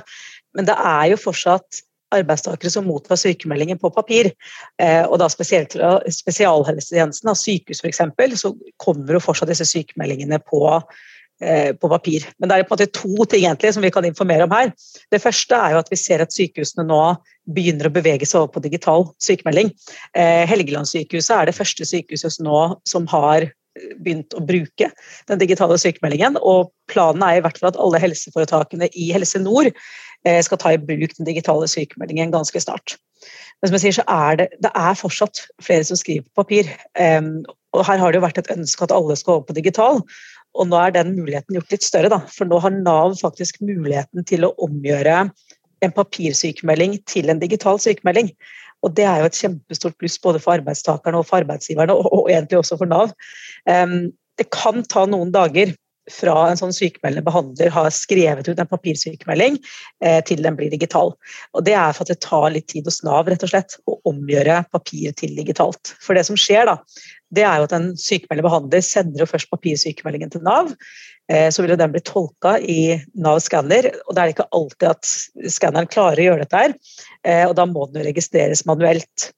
Men 0.57 0.67
det 0.67 0.75
er 0.75 1.05
jo 1.13 1.21
fortsatt 1.21 1.81
arbeidstakere 2.15 2.71
som 2.73 2.87
mottar 2.87 3.19
sykemeldinger 3.19 3.79
på 3.81 3.91
papir. 3.93 4.31
Eh, 4.81 5.03
og 5.05 5.19
da 5.21 5.29
spesielt 5.31 5.77
spesialhelsetjenesten, 6.11 7.31
sykehus 7.37 7.83
f.eks., 7.83 8.03
så 8.41 8.53
kommer 8.81 9.17
jo 9.17 9.23
fortsatt 9.23 9.51
disse 9.51 9.67
sykemeldingene 9.69 10.41
på, 10.43 10.63
eh, 11.41 11.71
på 11.77 11.91
papir. 11.91 12.27
Men 12.39 12.49
det 12.49 12.57
er 12.57 12.67
på 12.67 12.75
en 12.75 12.79
måte 12.79 12.91
to 12.97 13.27
ting 13.31 13.45
egentlig 13.45 13.73
som 13.75 13.85
vi 13.85 13.93
kan 13.93 14.07
informere 14.07 14.47
om 14.47 14.55
her. 14.55 14.73
Det 15.11 15.21
første 15.23 15.55
er 15.55 15.75
jo 15.75 15.81
at 15.83 15.91
vi 15.91 15.99
ser 15.99 16.23
at 16.23 16.35
sykehusene 16.35 16.87
nå 16.87 17.01
begynner 17.51 17.89
å 17.89 17.95
bevege 17.95 18.27
seg 18.27 18.43
over 18.43 18.53
på 18.55 18.65
digital 18.67 19.07
sykemelding. 19.21 19.73
Eh, 20.15 20.45
Helgelandssykehuset 20.49 21.37
er 21.37 21.49
det 21.49 21.57
første 21.57 21.87
sykehuset 21.87 22.43
nå 22.45 22.61
som 22.87 23.09
har 23.11 23.49
begynt 23.99 24.35
å 24.35 24.43
bruke 24.43 24.89
den 25.29 25.41
digitale 25.41 25.77
sykemeldingen. 25.81 26.39
Og 26.41 26.71
planen 26.91 27.23
er 27.25 27.39
i 27.39 27.45
hvert 27.45 27.59
fall 27.61 27.71
at 27.71 27.79
alle 27.81 28.01
helseforetakene 28.03 28.89
i 28.91 29.11
Helse 29.15 29.41
Nord 29.43 29.71
eh, 29.71 30.41
skal 30.43 30.59
ta 30.61 30.73
i 30.73 30.81
bruk 30.81 31.15
den 31.17 31.29
digitale 31.29 31.69
sykemeldingen 31.71 32.33
ganske 32.33 32.63
snart. 32.63 32.97
Men 33.61 33.69
som 33.69 33.77
jeg 33.77 33.85
sier, 33.85 33.97
så 34.01 34.05
er 34.09 34.41
det, 34.41 34.51
det 34.65 34.73
er 34.73 34.97
fortsatt 34.97 35.45
flere 35.61 35.85
som 35.85 35.99
skriver 35.99 36.25
på 36.25 36.41
papir. 36.41 36.69
Og 37.77 37.83
her 37.85 37.99
har 38.01 38.11
det 38.11 38.17
jo 38.17 38.23
vært 38.23 38.39
et 38.41 38.49
ønske 38.55 38.87
at 38.87 38.93
alle 38.95 39.15
skal 39.19 39.37
over 39.37 39.51
på 39.51 39.57
digital. 39.59 40.01
Og 40.57 40.67
nå 40.67 40.79
er 40.81 40.95
den 40.95 41.13
muligheten 41.15 41.55
gjort 41.55 41.75
litt 41.75 41.85
større, 41.85 42.09
da. 42.11 42.19
For 42.33 42.49
nå 42.49 42.59
har 42.63 42.73
Nav 42.75 43.15
faktisk 43.21 43.61
muligheten 43.63 44.25
til 44.27 44.47
å 44.47 44.55
omgjøre 44.65 45.19
en 45.81 45.93
papirsykemelding 45.95 46.97
til 47.09 47.31
en 47.31 47.41
digital 47.41 47.79
sykemelding. 47.81 48.33
Og 48.81 48.95
det 48.97 49.05
er 49.05 49.21
jo 49.21 49.29
et 49.29 49.37
kjempestort 49.37 49.97
pluss 49.99 50.17
både 50.21 50.41
for 50.41 50.55
arbeidstakerne 50.57 51.21
og 51.21 51.27
for 51.29 51.41
arbeidsgiverne, 51.41 51.93
og, 51.93 52.09
og 52.09 52.31
egentlig 52.31 52.57
også 52.61 52.79
for 52.79 52.89
Nav. 52.89 53.13
Um, 53.69 54.11
det 54.39 54.49
kan 54.53 54.81
ta 54.89 55.05
noen 55.09 55.33
dager 55.33 55.75
fra 56.11 56.35
en 56.49 56.59
sånn 56.59 56.73
sykemeldende 56.75 57.25
behandler 57.25 57.71
har 57.73 57.89
skrevet 57.95 58.49
ut 58.49 58.59
en 58.59 58.69
papirsykemelding 58.69 59.57
eh, 60.03 60.19
til 60.27 60.43
den 60.45 60.57
blir 60.59 60.71
digital. 60.73 61.13
Og 61.55 61.65
Det 61.67 61.75
er 61.77 61.95
for 61.95 62.05
at 62.05 62.13
det 62.13 62.21
tar 62.25 62.49
litt 62.53 62.67
tid 62.71 62.89
hos 62.89 63.01
Nav 63.07 63.29
rett 63.31 63.45
og 63.45 63.53
slett, 63.53 63.77
å 63.89 63.97
omgjøre 64.11 64.61
papir 64.73 65.15
til 65.17 65.35
digitalt. 65.37 65.95
For 66.03 66.17
det 66.17 66.25
som 66.27 66.39
skjer 66.39 66.67
da, 66.69 66.77
det 67.31 67.45
er 67.47 67.61
jo 67.61 67.69
at 67.69 67.77
en 67.77 67.89
sykemeldende 67.99 68.47
behandler 68.49 68.85
sender 68.85 69.23
jo 69.23 69.29
først 69.29 69.51
papirsykemeldingen 69.53 70.33
til 70.33 70.43
Nav. 70.45 70.73
Eh, 71.31 71.47
så 71.53 71.63
vil 71.63 71.73
jo 71.73 71.79
den 71.79 71.93
bli 71.93 72.03
tolka 72.03 72.57
i 72.59 72.97
Nav 73.15 73.39
skanner, 73.43 73.87
og 74.05 74.15
det 74.15 74.23
er 74.23 74.33
ikke 74.33 74.49
alltid 74.51 74.89
at 74.89 75.11
skanneren 75.53 75.91
klarer 75.91 76.19
å 76.19 76.31
gjøre 76.31 76.45
dette 76.45 76.65
her. 76.65 76.75
Eh, 77.23 77.45
og 77.47 77.55
da 77.59 77.67
må 77.69 77.87
den 77.87 78.01
jo 78.01 78.09
registreres 78.09 78.65
manuelt. 78.69 79.31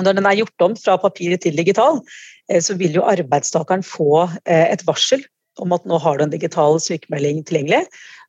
Når 0.00 0.16
den 0.16 0.28
er 0.28 0.38
gjort 0.38 0.64
om 0.64 0.76
fra 0.78 0.96
papir 1.00 1.36
til 1.40 1.58
digital, 1.58 2.00
eh, 2.48 2.60
så 2.62 2.76
vil 2.78 2.96
jo 2.96 3.06
arbeidstakeren 3.08 3.84
få 3.86 4.24
eh, 4.44 4.70
et 4.70 4.84
varsel 4.88 5.24
om 5.60 5.76
at 5.76 5.86
nå 5.88 5.98
har 6.02 6.18
du 6.18 6.24
en 6.26 6.32
digital 6.32 6.80
sykemelding 6.82 7.44
tilgjengelig. 7.48 7.84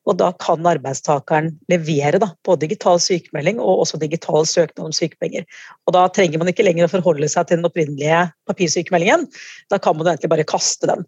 Og 0.09 0.17
da 0.17 0.31
kan 0.41 0.65
arbeidstakeren 0.65 1.51
levere 1.69 2.17
da, 2.21 2.31
både 2.45 2.65
digital 2.65 2.97
sykemelding 3.01 3.59
og 3.61 3.83
også 3.83 3.99
digital 4.01 4.47
søknad 4.49 4.87
om 4.87 4.95
sykepenger. 4.95 5.45
Og 5.85 5.93
da 5.93 6.07
trenger 6.13 6.41
man 6.41 6.49
ikke 6.49 6.65
lenger 6.65 6.87
å 6.87 6.93
forholde 6.95 7.29
seg 7.29 7.47
til 7.47 7.59
den 7.59 7.69
opprinnelige 7.69 8.23
papirsykemeldingen. 8.49 9.27
Da 9.69 9.77
kan 9.77 9.97
man 9.97 10.09
egentlig 10.09 10.31
bare 10.33 10.47
kaste 10.49 10.89
den. 10.89 11.05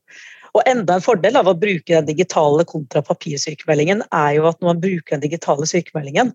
Og 0.53 0.61
enda 0.69 0.99
en 0.99 1.01
fordel 1.01 1.37
av 1.39 1.47
å 1.49 1.55
bruke 1.57 1.95
den 1.95 2.05
digitale 2.05 2.65
kontra 2.69 3.01
papirsykemeldingen 3.05 4.03
er 4.13 4.35
jo 4.37 4.45
at 4.51 4.59
når 4.61 4.69
man 4.69 4.83
bruker 4.83 5.15
den 5.15 5.23
digitale 5.23 5.65
sykemeldingen, 5.65 6.29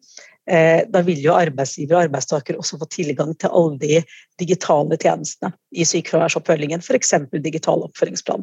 eh, 0.50 0.80
da 0.90 1.04
vil 1.06 1.22
jo 1.22 1.36
arbeidsgiver 1.38 1.94
og 1.94 2.08
arbeidstaker 2.08 2.58
også 2.58 2.80
få 2.80 2.88
tilgang 2.90 3.36
til 3.38 3.54
alle 3.54 3.78
de 3.78 4.00
digitale 4.42 4.98
tjenestene 4.98 5.52
i 5.70 5.86
sykefraværsoppfølgingen, 5.86 6.82
f.eks. 6.82 7.14
digital 7.46 7.86
oppfølgingsplan. 7.86 8.42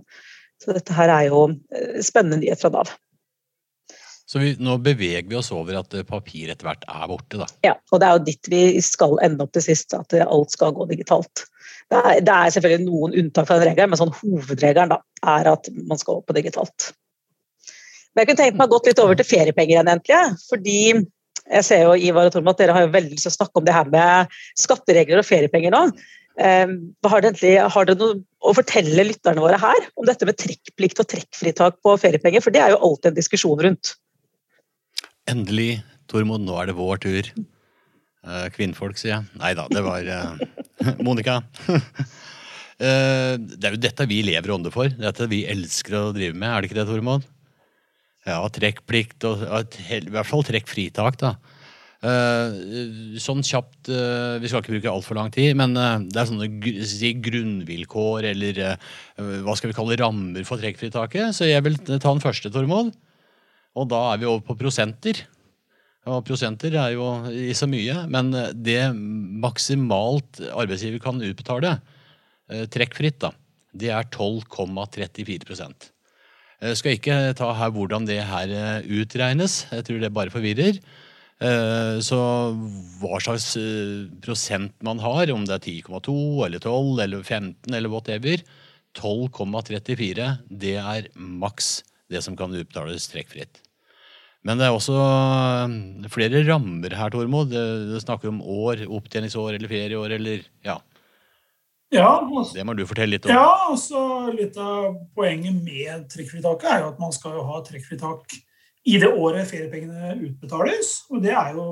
Så 0.63 0.75
dette 0.75 0.95
her 0.95 1.11
er 1.11 1.27
jo 1.29 1.47
eh, 1.51 1.99
spennende 2.05 2.41
nyhet 2.41 2.61
fra 2.61 2.71
Nav. 2.73 2.93
Så 4.25 4.41
vi, 4.41 4.55
nå 4.57 4.79
beveger 4.81 5.27
vi 5.29 5.37
oss 5.37 5.51
over 5.53 5.77
at 5.81 5.93
eh, 5.93 6.05
papir 6.07 6.49
etter 6.49 6.65
hvert 6.65 6.85
er 6.89 7.09
borte, 7.11 7.41
da. 7.43 7.49
Ja, 7.67 7.75
og 7.93 8.01
det 8.01 8.07
er 8.07 8.17
jo 8.17 8.25
dit 8.25 8.51
vi 8.51 8.63
skal 8.85 9.19
ende 9.25 9.45
opp 9.45 9.53
til 9.53 9.65
sist, 9.67 9.93
at 9.93 10.15
alt 10.25 10.55
skal 10.55 10.73
gå 10.75 10.87
digitalt. 10.89 11.45
Det 11.93 11.99
er, 11.99 12.21
det 12.25 12.33
er 12.33 12.53
selvfølgelig 12.55 12.87
noen 12.87 13.17
unntak 13.21 13.49
fra 13.49 13.59
den 13.61 13.69
regelen, 13.69 13.91
men 13.93 14.01
sånn 14.01 14.15
hovedregelen 14.17 14.95
da, 14.95 15.01
er 15.35 15.51
at 15.51 15.69
man 15.85 16.01
skal 16.01 16.21
opp 16.21 16.31
på 16.31 16.37
digitalt. 16.37 16.89
Men 18.15 18.23
jeg 18.23 18.31
kunne 18.31 18.41
tenkt 18.41 18.57
meg 18.57 18.71
å 18.71 18.73
gått 18.77 18.89
litt 18.89 19.03
over 19.03 19.19
til 19.19 19.27
feriepenger 19.27 19.75
igjen, 19.75 19.91
egentlig. 19.91 20.41
Fordi 20.49 20.79
jeg 21.45 21.65
ser 21.67 21.83
jo 21.83 21.95
Ivar 21.99 22.29
og 22.29 22.33
Torm 22.33 22.47
at 22.49 22.61
dere 22.61 22.73
har 22.73 22.85
jo 22.87 22.93
veldig 22.93 23.13
lyst 23.13 23.27
til 23.27 23.33
å 23.33 23.37
snakke 23.37 23.61
om 23.61 23.65
det 23.67 23.75
her 23.75 23.89
med 23.93 24.37
skatteregler 24.57 25.21
og 25.21 25.27
feriepenger 25.27 25.75
nå. 25.75 25.81
Eh, 26.35 26.67
Har 27.07 27.23
dere, 27.23 27.95
noe 27.95 28.15
å 28.43 28.53
fortelle 28.55 29.07
lytterne 29.07 29.43
våre 29.43 29.59
her 29.61 29.87
om 29.95 30.07
dette 30.07 30.27
med 30.27 30.37
trekkplikt 30.41 30.99
og 30.99 31.09
trekkfritak 31.13 31.79
på 31.85 31.95
feriepenger? 32.01 32.43
For 32.43 32.55
det 32.55 32.63
er 32.63 32.73
jo 32.75 32.81
alltid 32.83 33.13
en 33.13 33.19
diskusjon 33.19 33.61
rundt. 33.67 33.95
Endelig 35.31 35.79
Tormod, 36.11 36.43
nå 36.45 36.57
er 36.61 36.69
det 36.69 36.77
vår 36.77 37.01
tur. 37.01 37.31
Eh, 38.25 38.47
kvinnfolk, 38.53 38.99
sier 38.99 39.15
jeg. 39.15 39.29
Nei 39.41 39.53
da, 39.57 39.67
det 39.71 39.83
var 39.85 40.11
eh, 40.17 40.95
Monica. 41.05 41.41
Eh, 42.75 43.37
det 43.39 43.69
er 43.69 43.75
jo 43.77 43.79
dette 43.79 44.03
vi 44.11 44.17
lever 44.27 44.51
ånde 44.51 44.67
for. 44.67 44.91
Dette 44.99 45.29
vi 45.31 45.45
elsker 45.47 45.93
å 45.95 46.01
drive 46.11 46.35
med. 46.35 46.49
Er 46.49 46.59
det 46.59 46.67
ikke 46.67 46.75
det, 46.75 46.83
Tormod? 46.89 47.23
Ja, 48.27 48.41
trekkplikt 48.51 49.23
og 49.29 49.45
i 49.79 50.01
hvert 50.11 50.27
fall 50.27 50.43
trekkfritak, 50.43 51.15
da. 51.21 51.29
Uh, 52.05 53.15
sånn 53.17 53.39
kjapt 53.41 53.87
uh, 53.89 54.35
Vi 54.37 54.49
skal 54.51 54.61
ikke 54.61 54.75
bruke 54.75 54.91
altfor 54.91 55.17
lang 55.17 55.31
tid, 55.33 55.55
men 55.57 55.71
uh, 55.73 56.03
det 56.03 56.19
er 56.21 56.27
sånne 56.29 56.49
si, 56.85 57.15
grunnvilkår 57.17 58.27
eller 58.29 58.59
hva 59.45 59.55
skal 59.57 59.71
vi 59.71 59.77
kalle 59.77 59.97
rammer 59.97 60.45
for 60.45 60.61
trekkfritaket. 60.61 61.33
Så 61.33 61.47
jeg 61.47 61.63
vil 61.65 61.79
ta 61.87 61.97
den 62.03 62.21
første, 62.21 62.51
Tormod. 62.53 62.91
Og 63.75 63.87
da 63.89 64.01
er 64.11 64.19
vi 64.21 64.27
over 64.29 64.43
på 64.45 64.57
prosenter. 64.59 65.23
Og 66.05 66.21
prosenter 66.27 66.75
er 66.77 66.91
jo 66.93 67.07
i 67.31 67.55
så 67.57 67.65
mye, 67.69 68.03
men 68.11 68.29
det 68.53 68.91
maksimalt 68.93 70.43
arbeidsgiver 70.51 71.01
kan 71.01 71.23
utbetale, 71.25 71.79
trekkfritt, 72.69 73.17
da, 73.23 73.31
det 73.73 73.89
er 73.95 74.05
12,34 74.13 75.25
Jeg 75.25 76.77
skal 76.77 76.99
ikke 76.99 77.17
ta 77.39 77.49
her 77.57 77.73
hvordan 77.73 78.05
det 78.05 78.19
her 78.29 78.53
utregnes. 78.99 79.63
Jeg 79.71 79.87
tror 79.87 80.03
det 80.03 80.13
bare 80.13 80.35
forvirrer. 80.35 80.77
Så 81.35 82.17
hva 83.01 83.17
slags 83.19 83.49
prosent 84.23 84.71
man 84.87 85.01
har, 85.03 85.27
om 85.33 85.43
det 85.43 85.57
er 85.57 85.65
10,2 85.83 86.15
eller 86.45 86.63
12 86.63 87.01
eller 87.03 87.25
15 87.25 87.75
eller 87.75 87.91
whatever, 87.91 88.39
12,34 88.95 90.29
det 90.47 90.77
er 90.79 91.09
maks 91.15 91.83
det 92.11 92.21
som 92.23 92.37
kan 92.39 92.53
utbetales 92.55 93.09
trekkfritt. 93.11 93.59
Men 94.45 94.61
det 94.61 94.67
er 94.67 94.75
også 94.75 94.95
flere 96.13 96.43
rammer 96.45 96.93
her, 96.93 97.09
Tormod. 97.09 97.49
Du 97.49 97.95
snakker 97.99 98.29
om 98.29 98.43
år, 98.45 98.83
opptjeningsår 98.85 99.55
eller 99.57 99.71
ferieår 99.71 100.13
eller 100.19 100.43
ja. 100.65 100.77
Ja, 101.93 102.11
altså, 102.21 102.57
det 102.57 102.65
må 102.67 102.75
du 102.77 102.83
fortelle 102.85 103.15
litt 103.15 103.25
om. 103.25 103.33
Ja, 103.33 103.69
altså 103.71 104.31
Litt 104.35 104.57
av 104.61 104.95
poenget 105.17 105.57
med 105.65 106.05
trekkfritaket 106.11 106.69
er 106.71 106.83
jo 106.83 106.91
at 106.93 107.01
man 107.01 107.13
skal 107.15 107.37
jo 107.39 107.45
ha 107.47 107.61
trekkfritak 107.65 108.37
i 108.85 108.97
det 109.01 109.09
året 109.09 109.49
feriepengene 109.49 110.15
utbetales. 110.21 110.99
Og 111.09 111.23
det 111.23 111.33
er 111.33 111.55
jo 111.57 111.67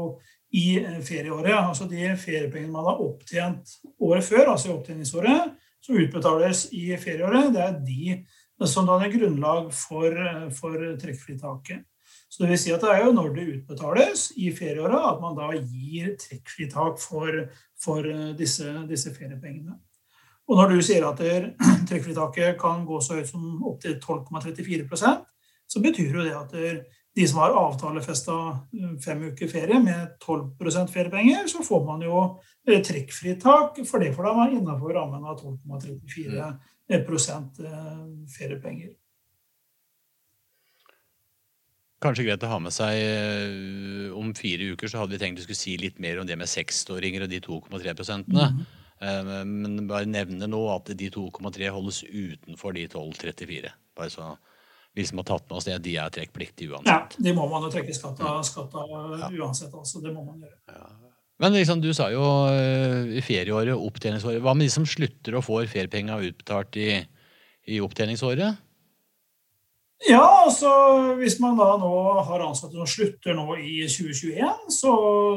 i 0.53 0.79
eh, 0.81 0.99
ferieåret. 1.05 1.53
Altså 1.55 1.87
de 1.89 2.09
feriepengene 2.19 2.73
man 2.73 2.89
har 2.89 3.01
opptjent 3.03 3.77
året 4.01 4.25
før, 4.25 4.53
altså 4.53 4.69
i 4.69 4.75
opptjeningsåret, 4.75 5.53
som 5.83 5.99
utbetales 5.99 6.67
i 6.73 6.91
ferieåret, 6.97 7.51
det 7.53 7.63
er 7.63 7.79
de 7.83 8.69
som 8.69 8.87
danner 8.87 9.11
grunnlag 9.11 9.73
for, 9.75 10.09
eh, 10.09 10.47
for 10.55 10.77
trekkfritaket. 11.01 11.83
Så 12.29 12.41
det 12.41 12.49
vil 12.49 12.59
si 12.59 12.71
at 12.73 12.81
det 12.81 12.89
er 12.89 13.03
jo 13.05 13.13
når 13.13 13.33
det 13.35 13.49
utbetales 13.57 14.31
i 14.41 14.49
ferieåret 14.53 15.05
at 15.05 15.19
man 15.21 15.35
da 15.37 15.51
gir 15.53 16.15
trekkfritak 16.17 17.01
for, 17.01 17.43
for 17.77 18.09
eh, 18.09 18.31
disse, 18.37 18.69
disse 18.89 19.13
feriepengene. 19.13 19.77
Og 20.49 20.57
når 20.59 20.73
du 20.73 20.81
sier 20.83 21.05
at 21.07 21.21
trekkfritaket 21.89 22.57
kan 22.61 22.87
gå 22.89 22.97
så 23.01 23.19
høyt 23.19 23.29
som 23.29 23.61
opptil 23.69 23.99
12,34% 24.01 25.29
så 25.73 25.81
betyr 25.81 26.17
jo 26.17 26.25
det 26.25 26.35
at 26.37 26.53
de 27.15 27.27
som 27.27 27.39
har 27.39 27.53
avtalefesta 27.57 28.33
eh, 28.73 28.95
fem 29.05 29.21
uker 29.29 29.47
ferie 29.51 29.79
med 29.79 30.15
12% 30.25 30.89
feriepenger, 30.93 31.45
så 31.47 31.61
får 31.65 31.85
man 31.85 32.01
jo 32.05 32.23
eh, 32.67 32.81
trekkfritak 32.81 33.83
for 33.85 34.01
det, 34.01 34.13
for 34.15 34.25
da 34.25 34.33
var 34.37 34.53
innafor 34.53 34.95
rammen 34.97 35.25
av 35.29 35.37
12,34 35.43 36.49
eh, 36.89 38.03
feriepenger. 38.37 38.93
Kanskje 42.03 42.25
greit 42.27 42.43
å 42.43 42.49
ha 42.51 42.57
med 42.59 42.73
seg 42.75 44.11
Om 44.19 44.33
fire 44.35 44.73
uker 44.73 44.89
så 44.91 44.99
hadde 44.99 45.15
vi 45.15 45.19
tenkt 45.21 45.37
du 45.39 45.45
skulle 45.45 45.55
si 45.55 45.77
litt 45.79 46.01
mer 46.03 46.17
om 46.19 46.27
det 46.27 46.35
med 46.35 46.51
seksåringer 46.51 47.23
og 47.23 47.29
de 47.31 47.39
2,3 47.45 47.93
prosentene. 47.95 48.49
Mm. 48.49 48.57
-hmm. 48.59 49.43
men 49.45 49.87
bare 49.87 50.05
nevne 50.05 50.47
nå 50.47 50.59
at 50.75 50.91
de 50.99 51.09
2,3 51.09 51.69
holdes 51.69 52.03
utenfor 52.03 52.73
de 52.73 52.87
12,34. 52.87 53.71
Bare 53.95 54.09
så 54.09 54.35
vi 54.93 55.05
som 55.09 55.21
har 55.21 55.27
tatt 55.29 55.47
med 55.49 55.57
oss 55.57 55.67
det, 55.67 55.77
de 55.85 55.95
er 55.97 56.11
trekkpliktige 56.13 56.75
uansett. 56.75 57.15
Ja, 57.17 57.23
de 57.25 57.33
må 57.37 57.47
man 57.49 57.65
jo 57.65 57.71
trekke 57.73 57.95
skatt 57.95 58.19
av, 58.21 58.43
skatt 58.45 58.75
av 58.77 58.91
ja. 59.17 59.31
uansett. 59.41 59.73
altså. 59.73 60.01
Det 60.03 60.13
må 60.13 60.25
man 60.25 60.43
gjøre. 60.43 60.59
Ja. 60.69 60.91
Men 61.41 61.55
liksom, 61.57 61.81
du 61.81 61.89
sa 61.97 62.11
jo 62.13 62.21
uh, 62.21 63.09
i 63.09 63.23
ferieåret, 63.25 63.73
opptjeningsåret. 63.73 64.43
Hva 64.43 64.53
med 64.55 64.67
de 64.67 64.75
som 64.75 64.85
slutter 64.87 65.39
og 65.39 65.47
får 65.47 65.65
feriepenger 65.71 66.29
utbetalt 66.29 66.77
i, 66.79 66.91
i 67.73 67.81
opptjeningsåret? 67.83 68.61
Ja, 70.03 70.23
altså 70.43 70.69
hvis 71.19 71.37
man 71.39 71.55
da 71.55 71.69
nå 71.79 71.91
har 72.27 72.43
ansatte 72.43 72.75
som 72.75 72.89
slutter 72.89 73.37
nå 73.37 73.55
i 73.55 73.85
2021, 73.87 74.65
så 74.75 74.93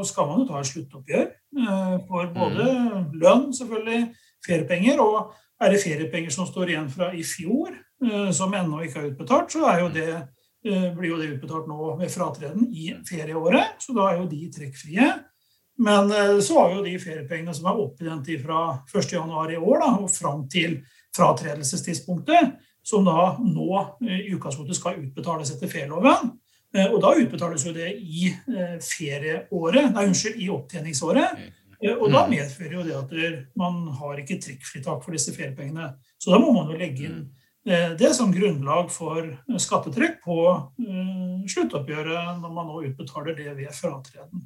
skal 0.07 0.31
man 0.31 0.43
jo 0.43 0.47
ta 0.49 0.61
et 0.61 0.71
sluttoppgjør 0.73 1.27
eh, 1.27 1.93
for 2.09 2.33
både 2.35 2.67
mm. 2.67 3.05
lønn, 3.23 3.53
selvfølgelig, 3.55 4.01
feriepenger. 4.47 5.03
Og 5.05 5.31
er 5.63 5.73
det 5.73 5.83
feriepenger 5.85 6.35
som 6.35 6.49
står 6.51 6.73
igjen 6.73 6.91
fra 6.91 7.13
i 7.15 7.23
fjor, 7.27 7.77
eh, 7.77 7.86
som 8.37 8.53
ennå 8.55 8.83
ikke 8.85 9.01
er 9.01 9.09
utbetalt, 9.13 9.55
så 9.55 9.65
er 9.71 9.81
jo 9.81 9.89
det, 9.95 10.11
eh, 10.67 10.91
blir 10.97 11.15
jo 11.15 11.21
det 11.21 11.31
utbetalt 11.37 11.71
nå 11.71 11.95
ved 12.01 12.13
fratreden 12.13 12.69
i 12.69 12.91
ferieåret. 13.09 13.81
Så 13.81 13.97
da 13.97 14.11
er 14.11 14.21
jo 14.21 14.29
de 14.31 14.43
trekkfrie. 14.53 15.09
Men 15.79 16.09
så 16.41 16.55
har 16.57 16.71
jo 16.73 16.85
de 16.85 16.95
feriepengene 16.97 17.53
som 17.53 17.67
er 17.69 17.81
opptjent 17.83 18.31
fra 18.41 18.61
1.1 18.89 19.51
i 19.53 19.59
år 19.61 19.83
da, 19.83 19.91
og 20.01 20.09
fram 20.09 20.47
til 20.49 20.79
fratredelsestidspunktet, 21.17 22.57
som 22.87 23.07
da 23.07 23.35
nå 23.43 23.69
eh, 24.07 24.27
i 24.27 24.35
utgangspunktet 24.35 24.79
skal 24.79 25.01
utbetales 25.01 25.51
etter 25.55 25.71
ferieloven. 25.71 26.33
Eh, 26.75 26.87
og 26.87 27.01
da 27.03 27.15
utbetales 27.19 27.67
jo 27.67 27.75
det 27.75 27.93
i 27.99 28.29
eh, 28.31 28.77
ferieåret, 28.83 29.91
nei, 29.95 30.07
unnskyld, 30.07 30.39
i 30.43 30.51
opptjeningsåret. 30.55 31.47
Og 31.77 32.07
da 32.09 32.23
mm. 32.25 32.31
medfører 32.33 32.79
jo 32.79 32.83
det 32.87 32.95
at 32.97 33.11
man 33.61 33.83
har 33.99 34.23
ikke 34.23 34.39
trekkfritak 34.41 35.03
for 35.05 35.13
disse 35.13 35.35
feriepengene. 35.37 35.91
Så 36.17 36.33
da 36.33 36.39
må 36.41 36.55
man 36.55 36.71
jo 36.73 36.79
legge 36.81 37.05
inn 37.05 37.19
det 37.67 38.13
som 38.15 38.31
grunnlag 38.31 38.93
for 38.95 39.27
skattetrekk 39.59 40.21
på 40.23 40.37
sluttoppgjøret 41.51 42.37
når 42.39 42.53
man 42.55 42.69
nå 42.71 42.85
utbetaler 42.87 43.35
det 43.35 43.57
ved 43.59 43.73
fratreden. 43.75 44.45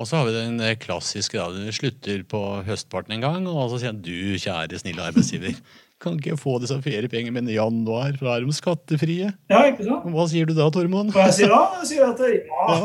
Og 0.00 0.08
så 0.08 0.18
har 0.18 0.26
vi 0.28 0.34
den 0.34 0.60
klassiske 0.80 1.36
da, 1.36 1.48
du 1.52 1.68
slutter 1.72 2.22
på 2.28 2.38
høstparten 2.66 3.12
en 3.16 3.24
gang, 3.24 3.48
og 3.48 3.72
så 3.72 3.80
sier 3.82 3.96
du, 3.96 4.36
kjære 4.40 4.80
snille 4.80 5.04
arbeidsgiver, 5.04 5.56
kan 6.02 6.16
ikke 6.18 6.38
få 6.40 6.56
disse 6.62 6.78
feriepengene 6.82 7.36
mine 7.36 7.52
i 7.52 7.58
januar, 7.58 8.16
for 8.16 8.26
da 8.26 8.32
er 8.34 8.46
de 8.46 8.56
skattefrie? 8.56 9.28
Ja, 9.52 9.60
ikke 9.68 9.84
sant? 9.86 10.08
Hva 10.12 10.24
sier 10.32 10.48
du 10.48 10.54
da, 10.56 10.66
Tormod? 10.74 11.12
Hva 11.14 11.28
jeg 11.28 11.36
sier 11.42 11.52
da? 11.52 11.60
Jeg 11.82 11.90
sier 11.92 12.08
at 12.08 12.22
ja, 12.24 12.78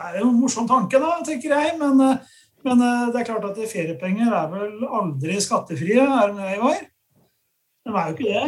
det 0.00 0.08
er 0.08 0.16
jo 0.22 0.30
en 0.32 0.40
morsom 0.40 0.66
tanke, 0.68 0.98
da, 1.00 1.12
tenker 1.26 1.54
jeg. 1.54 1.76
Men, 1.78 2.00
men 2.66 2.82
det 2.82 3.20
er 3.20 3.28
klart 3.28 3.46
at 3.52 3.60
feriepenger 3.70 4.32
er 4.40 4.48
vel 4.56 4.88
aldri 4.88 5.36
skattefrie, 5.44 6.00
er 6.00 6.34
det 6.34 6.48
jeg 6.56 6.64
var? 6.64 6.80
De 7.80 7.92
er 7.96 8.10
jo 8.10 8.12
ikke 8.12 8.26
det. 8.28 8.40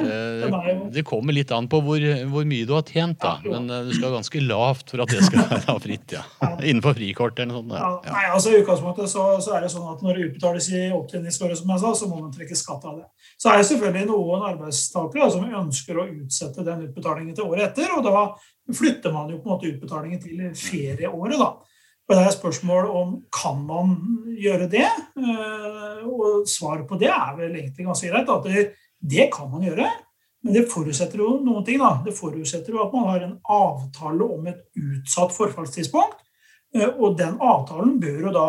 De 0.42 0.48
jo... 0.68 0.88
Det 0.92 1.02
kommer 1.08 1.32
litt 1.32 1.52
an 1.56 1.64
på 1.72 1.78
hvor, 1.80 2.02
hvor 2.28 2.44
mye 2.48 2.66
du 2.68 2.74
har 2.76 2.84
tjent, 2.84 3.16
da. 3.22 3.38
Men 3.46 3.64
uh, 3.72 3.78
du 3.86 3.94
skal 3.96 4.12
ganske 4.12 4.42
lavt 4.44 4.92
for 4.92 5.00
at 5.04 5.14
det 5.14 5.22
skal 5.24 5.46
være 5.54 5.76
fritt. 5.86 6.12
ja. 6.18 6.24
Innenfor 6.68 6.98
frikort 6.98 7.40
eller 7.40 7.54
noe 7.54 7.62
sånt. 7.62 7.72
Ja. 7.78 7.88
Ja. 8.04 8.12
Nei, 8.18 8.26
altså 8.34 8.52
I 8.52 8.60
utgangspunktet 8.60 9.08
så, 9.14 9.24
så, 9.40 9.56
er 9.56 9.64
det 9.64 9.72
sånn 9.72 9.88
at 9.88 10.04
når 10.04 10.18
det 10.18 10.28
utbetales 10.28 10.68
i 10.76 10.84
opptjeningsåret, 10.92 11.62
som 11.62 11.72
jeg 11.72 11.84
sa, 11.86 11.94
så 12.02 12.10
må 12.10 12.20
man 12.20 12.36
trekke 12.36 12.60
skatt 12.60 12.84
av 12.90 13.00
det. 13.00 13.08
Så 13.40 13.48
er 13.48 13.62
det 13.62 13.70
selvfølgelig 13.70 14.10
noen 14.12 14.46
arbeidstakere 14.52 15.32
som 15.32 15.58
ønsker 15.64 16.02
å 16.02 16.08
utsette 16.12 16.68
den 16.68 16.86
utbetalingen 16.90 17.38
til 17.38 17.48
året 17.48 17.70
etter. 17.70 17.96
Og 17.96 18.04
da 18.04 18.26
flytter 18.76 19.16
man 19.16 19.32
jo 19.32 19.40
på 19.40 19.48
en 19.48 19.56
måte 19.56 19.72
utbetalingen 19.72 20.20
til 20.20 20.44
ferieåret, 20.60 21.40
da. 21.40 21.54
Og 22.10 22.18
det 22.18 22.22
er 22.26 22.34
spørsmål 22.34 22.88
om 22.92 23.12
kan 23.32 23.60
man 23.64 23.92
gjøre 24.36 24.66
det. 24.68 24.88
Eh, 25.16 26.00
og 26.04 26.48
svaret 26.50 26.84
på 26.88 26.98
det 27.00 27.08
er 27.08 27.36
vel 27.38 27.54
egentlig 27.54 27.86
ganske 27.86 28.10
greit. 28.10 28.28
at 28.28 28.48
det 28.50 28.64
det 29.02 29.28
kan 29.34 29.50
man 29.50 29.64
gjøre, 29.66 29.88
men 30.42 30.56
det 30.56 30.68
forutsetter 30.70 31.22
jo 31.22 31.36
noen 31.42 31.64
ting. 31.66 31.78
da. 31.82 31.96
Det 32.04 32.14
forutsetter 32.16 32.74
jo 32.74 32.82
at 32.82 32.94
man 32.94 33.08
har 33.10 33.24
en 33.26 33.38
avtale 33.50 34.26
om 34.26 34.46
et 34.50 34.62
utsatt 34.78 35.34
forfallstidspunkt. 35.34 36.22
Eh, 36.74 36.88
og 36.88 37.18
den 37.18 37.36
avtalen 37.42 37.98
bør 38.02 38.28
jo 38.28 38.32
da 38.34 38.46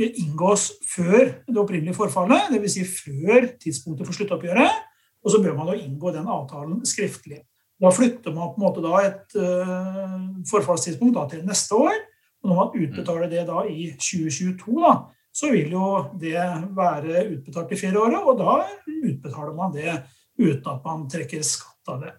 inngås 0.00 0.70
før 0.88 1.26
det 1.44 1.58
opprinnelige 1.60 1.96
forfallet, 1.96 2.48
dvs. 2.52 2.76
Si 2.76 2.84
før 2.88 3.50
tidspunktet 3.60 4.08
for 4.08 4.16
sluttoppgjøret. 4.16 4.86
Og 5.20 5.32
så 5.32 5.40
bør 5.44 5.56
man 5.58 5.68
da 5.68 5.76
inngå 5.76 6.12
den 6.14 6.28
avtalen 6.28 6.80
skriftlig. 6.88 7.42
Da 7.80 7.90
flytter 7.92 8.32
man 8.32 8.52
på 8.52 8.60
en 8.60 8.64
måte 8.64 8.84
da 8.84 9.00
et 9.04 9.36
uh, 9.40 10.16
forfallstidspunkt 10.48 11.16
da 11.16 11.26
til 11.28 11.44
neste 11.48 11.76
år. 11.76 11.96
Og 12.40 12.48
når 12.48 12.56
man 12.56 12.76
utbetaler 12.76 13.28
det 13.28 13.44
da 13.48 13.64
i 13.68 13.90
2022, 14.00 14.80
da, 14.80 14.94
så 15.40 15.50
vil 15.52 15.72
jo 15.72 15.90
det 16.20 16.40
være 16.76 17.26
utbetalt 17.30 17.72
i 17.72 17.78
ferieåret, 17.80 18.18
og 18.20 18.40
da 18.40 18.56
utbetaler 18.86 19.54
man 19.56 19.72
det 19.72 19.94
uten 20.40 20.66
at 20.72 20.82
man 20.84 21.06
trekker 21.10 21.44
skatt 21.46 21.92
av 21.92 22.02
det. 22.04 22.12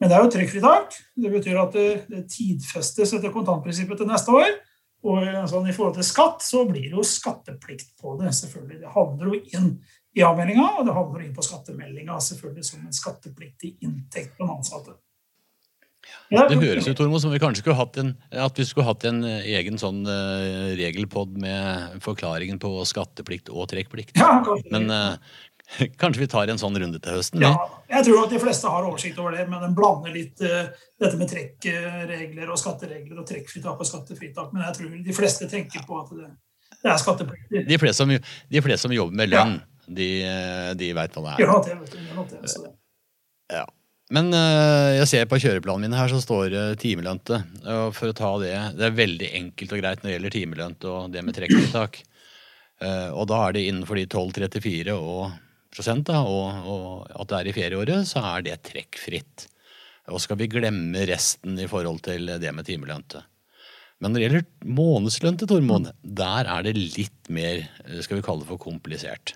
Men 0.00 0.10
det 0.10 0.16
er 0.16 0.24
jo 0.24 0.30
trekkfritak. 0.34 0.96
Det 1.22 1.32
betyr 1.32 1.58
at 1.60 1.76
det 1.76 2.24
tidfestes 2.32 3.14
etter 3.16 3.32
kontantprinsippet 3.32 4.00
til 4.00 4.10
neste 4.10 4.34
år. 4.34 4.50
Og 5.04 5.20
sånn, 5.50 5.68
i 5.68 5.74
forhold 5.76 5.98
til 5.98 6.06
skatt 6.08 6.44
så 6.44 6.64
blir 6.68 6.88
det 6.88 6.96
jo 6.96 7.04
skatteplikt 7.04 7.92
på 8.00 8.16
det. 8.20 8.32
selvfølgelig. 8.32 8.80
Det 8.80 8.92
havner 8.94 9.30
jo 9.30 9.40
inn 9.58 9.70
i 10.16 10.24
avmeldinga, 10.24 10.66
og 10.78 10.86
det 10.88 10.96
havner 10.96 11.24
inn 11.24 11.34
på 11.36 11.44
skattemeldinga 11.44 12.16
selvfølgelig 12.22 12.68
som 12.70 12.84
en 12.86 12.96
skattepliktig 12.96 13.74
inntekt 13.84 14.36
på 14.38 14.46
den 14.46 14.54
ansatte. 14.56 14.96
Ja, 16.32 16.44
det 16.48 16.58
høres 16.60 16.86
ut 16.88 16.96
Tormo, 16.98 17.18
som 17.22 17.32
vi 17.34 17.40
kanskje 17.42 17.62
skulle 17.62 17.78
hatt 17.78 17.96
en, 18.00 18.14
at 18.44 18.58
vi 18.58 18.66
skulle 18.66 18.86
hatt 18.88 19.04
en 19.08 19.22
eh, 19.28 19.48
egen 19.58 19.76
sånn 19.80 20.02
uh, 20.08 20.72
regelpod 20.78 21.36
med 21.40 21.98
forklaringen 22.04 22.60
på 22.62 22.70
skatteplikt 22.88 23.50
og 23.52 23.68
trekkplikt. 23.72 24.16
Ja, 24.18 24.40
Men 24.72 24.88
uh, 24.90 25.18
kanskje 26.00 26.24
vi 26.24 26.30
tar 26.32 26.50
en 26.50 26.60
sånn 26.60 26.78
runde 26.80 27.00
til 27.02 27.18
høsten? 27.18 27.44
Ja, 27.44 27.52
jeg 27.92 28.08
tror 28.08 28.24
at 28.24 28.34
de 28.34 28.40
fleste 28.42 28.72
har 28.72 28.88
oversikt 28.88 29.20
over 29.20 29.36
det, 29.36 29.46
men 29.50 29.62
den 29.64 29.76
blander 29.76 30.14
litt 30.14 30.40
uh, 30.44 30.72
dette 31.02 31.20
med 31.20 31.30
trekkregler 31.30 32.50
og 32.50 32.60
skatteregler 32.60 33.20
og 33.20 33.28
trekkfritak 33.28 33.84
og 33.84 33.90
skattefritak. 33.90 34.50
Men 34.56 34.66
jeg 34.70 34.80
tror 34.80 34.98
de 35.10 35.20
fleste 35.20 35.50
tenker 35.52 35.86
på 35.86 36.00
at 36.00 36.12
det, 36.16 36.32
det 36.80 36.92
er 36.96 37.00
skatteplikt. 37.04 37.54
De 37.68 37.80
fleste 37.80 38.00
som, 38.02 38.16
de 38.58 38.66
fleste 38.66 38.88
som 38.88 38.96
jobber 38.96 39.22
med 39.22 39.34
lønn, 39.36 39.56
ja. 39.60 39.96
de, 40.00 40.10
de 40.80 40.92
veit 40.96 41.16
hva 41.16 41.28
det 41.28 41.38
er. 41.38 41.46
Ja, 41.46 41.62
det 41.68 41.80
vet 41.84 41.96
du. 41.96 42.04
Det, 42.34 42.40
det, 42.48 42.76
ja. 43.52 43.66
Men 44.12 44.28
uh, 44.36 44.92
jeg 44.98 45.08
ser 45.08 45.28
på 45.30 45.38
kjøreplanen 45.40 45.88
min 45.88 45.96
her, 45.96 46.10
så 46.12 46.20
står 46.20 46.50
det 46.52 46.64
timelønte. 46.82 47.40
Og 47.62 47.94
for 47.96 48.12
å 48.12 48.16
ta 48.16 48.32
det 48.42 48.52
Det 48.76 48.88
er 48.88 48.98
veldig 48.98 49.30
enkelt 49.40 49.72
og 49.72 49.80
greit 49.80 50.02
når 50.02 50.10
det 50.10 50.16
gjelder 50.18 50.34
timelønt 50.34 50.86
og 50.90 51.14
det 51.14 51.24
med 51.24 51.36
trekkfritak. 51.38 52.02
Uh, 52.84 53.10
og 53.16 53.28
da 53.30 53.40
er 53.46 53.56
det 53.56 53.64
innenfor 53.70 53.96
de 53.96 54.04
12,34 54.10 54.96
og 54.98 55.32
prosent, 55.74 56.06
da, 56.10 56.20
og, 56.22 56.66
og, 56.68 56.88
at 57.14 57.30
det 57.30 57.38
er 57.38 57.50
i 57.50 57.54
ferieåret, 57.56 58.08
så 58.08 58.22
er 58.34 58.44
det 58.46 58.60
trekkfritt. 58.68 59.48
Og 60.12 60.20
skal 60.20 60.38
vi 60.38 60.50
glemme 60.52 61.06
resten 61.08 61.56
i 61.58 61.68
forhold 61.70 62.02
til 62.04 62.28
det 62.42 62.52
med 62.52 62.68
timelønte. 62.68 63.24
Men 64.02 64.12
når 64.12 64.20
det 64.20 64.26
gjelder 64.26 64.74
månedslønn 64.76 65.38
til 65.40 65.48
Tormod, 65.48 65.88
der 66.02 66.50
er 66.50 66.66
det 66.66 66.74
litt 66.76 67.32
mer, 67.32 67.62
skal 68.04 68.20
vi 68.20 68.26
kalle 68.26 68.44
det 68.44 68.50
for 68.50 68.60
komplisert. 68.60 69.32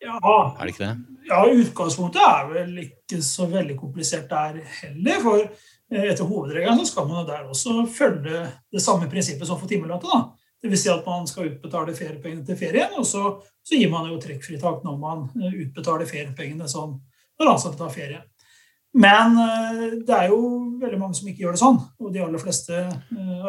Ja, 0.00 0.56
er 0.58 0.64
det 0.64 0.72
ikke 0.72 0.86
det? 0.86 1.16
Ja, 1.28 1.40
utgangspunktet 1.44 2.22
er 2.24 2.46
vel 2.48 2.78
ikke 2.82 3.20
så 3.24 3.46
veldig 3.50 3.76
komplisert 3.78 4.30
der 4.30 4.62
heller. 4.80 5.20
For 5.22 5.42
eh, 5.44 6.06
etter 6.08 6.28
hovedregelen 6.28 6.80
så 6.80 6.88
skal 6.88 7.08
man 7.10 7.28
der 7.28 7.50
også 7.50 7.84
følge 7.92 8.46
det 8.72 8.82
samme 8.82 9.10
prinsippet 9.10 9.48
som 9.48 9.60
for 9.60 9.70
timelønnet. 9.70 10.32
Dvs. 10.60 10.82
Si 10.82 10.90
at 10.92 11.06
man 11.06 11.28
skal 11.28 11.52
utbetale 11.52 11.94
feriepengene 11.96 12.44
til 12.44 12.58
ferien, 12.60 12.96
og 12.98 13.06
så, 13.08 13.36
så, 13.64 13.76
gir 13.76 13.92
man 13.92 14.08
jo 14.10 14.18
trekkfritak 14.20 14.82
når 14.84 14.98
man 15.00 15.28
eh, 15.36 15.62
utbetaler 15.66 16.08
feriepengene 16.08 16.68
sånn, 16.68 16.96
når 17.40 17.54
ansatte 17.54 17.80
tar 17.80 17.92
ferie. 17.92 18.24
Men 18.96 19.36
eh, 19.38 19.86
det 20.00 20.16
er 20.16 20.32
jo 20.32 20.42
veldig 20.80 20.98
mange 21.00 21.20
som 21.20 21.28
ikke 21.28 21.44
gjør 21.44 21.56
det 21.56 21.62
sånn. 21.62 21.82
Og 22.00 22.12
de 22.16 22.24
aller 22.24 22.40
fleste 22.42 22.86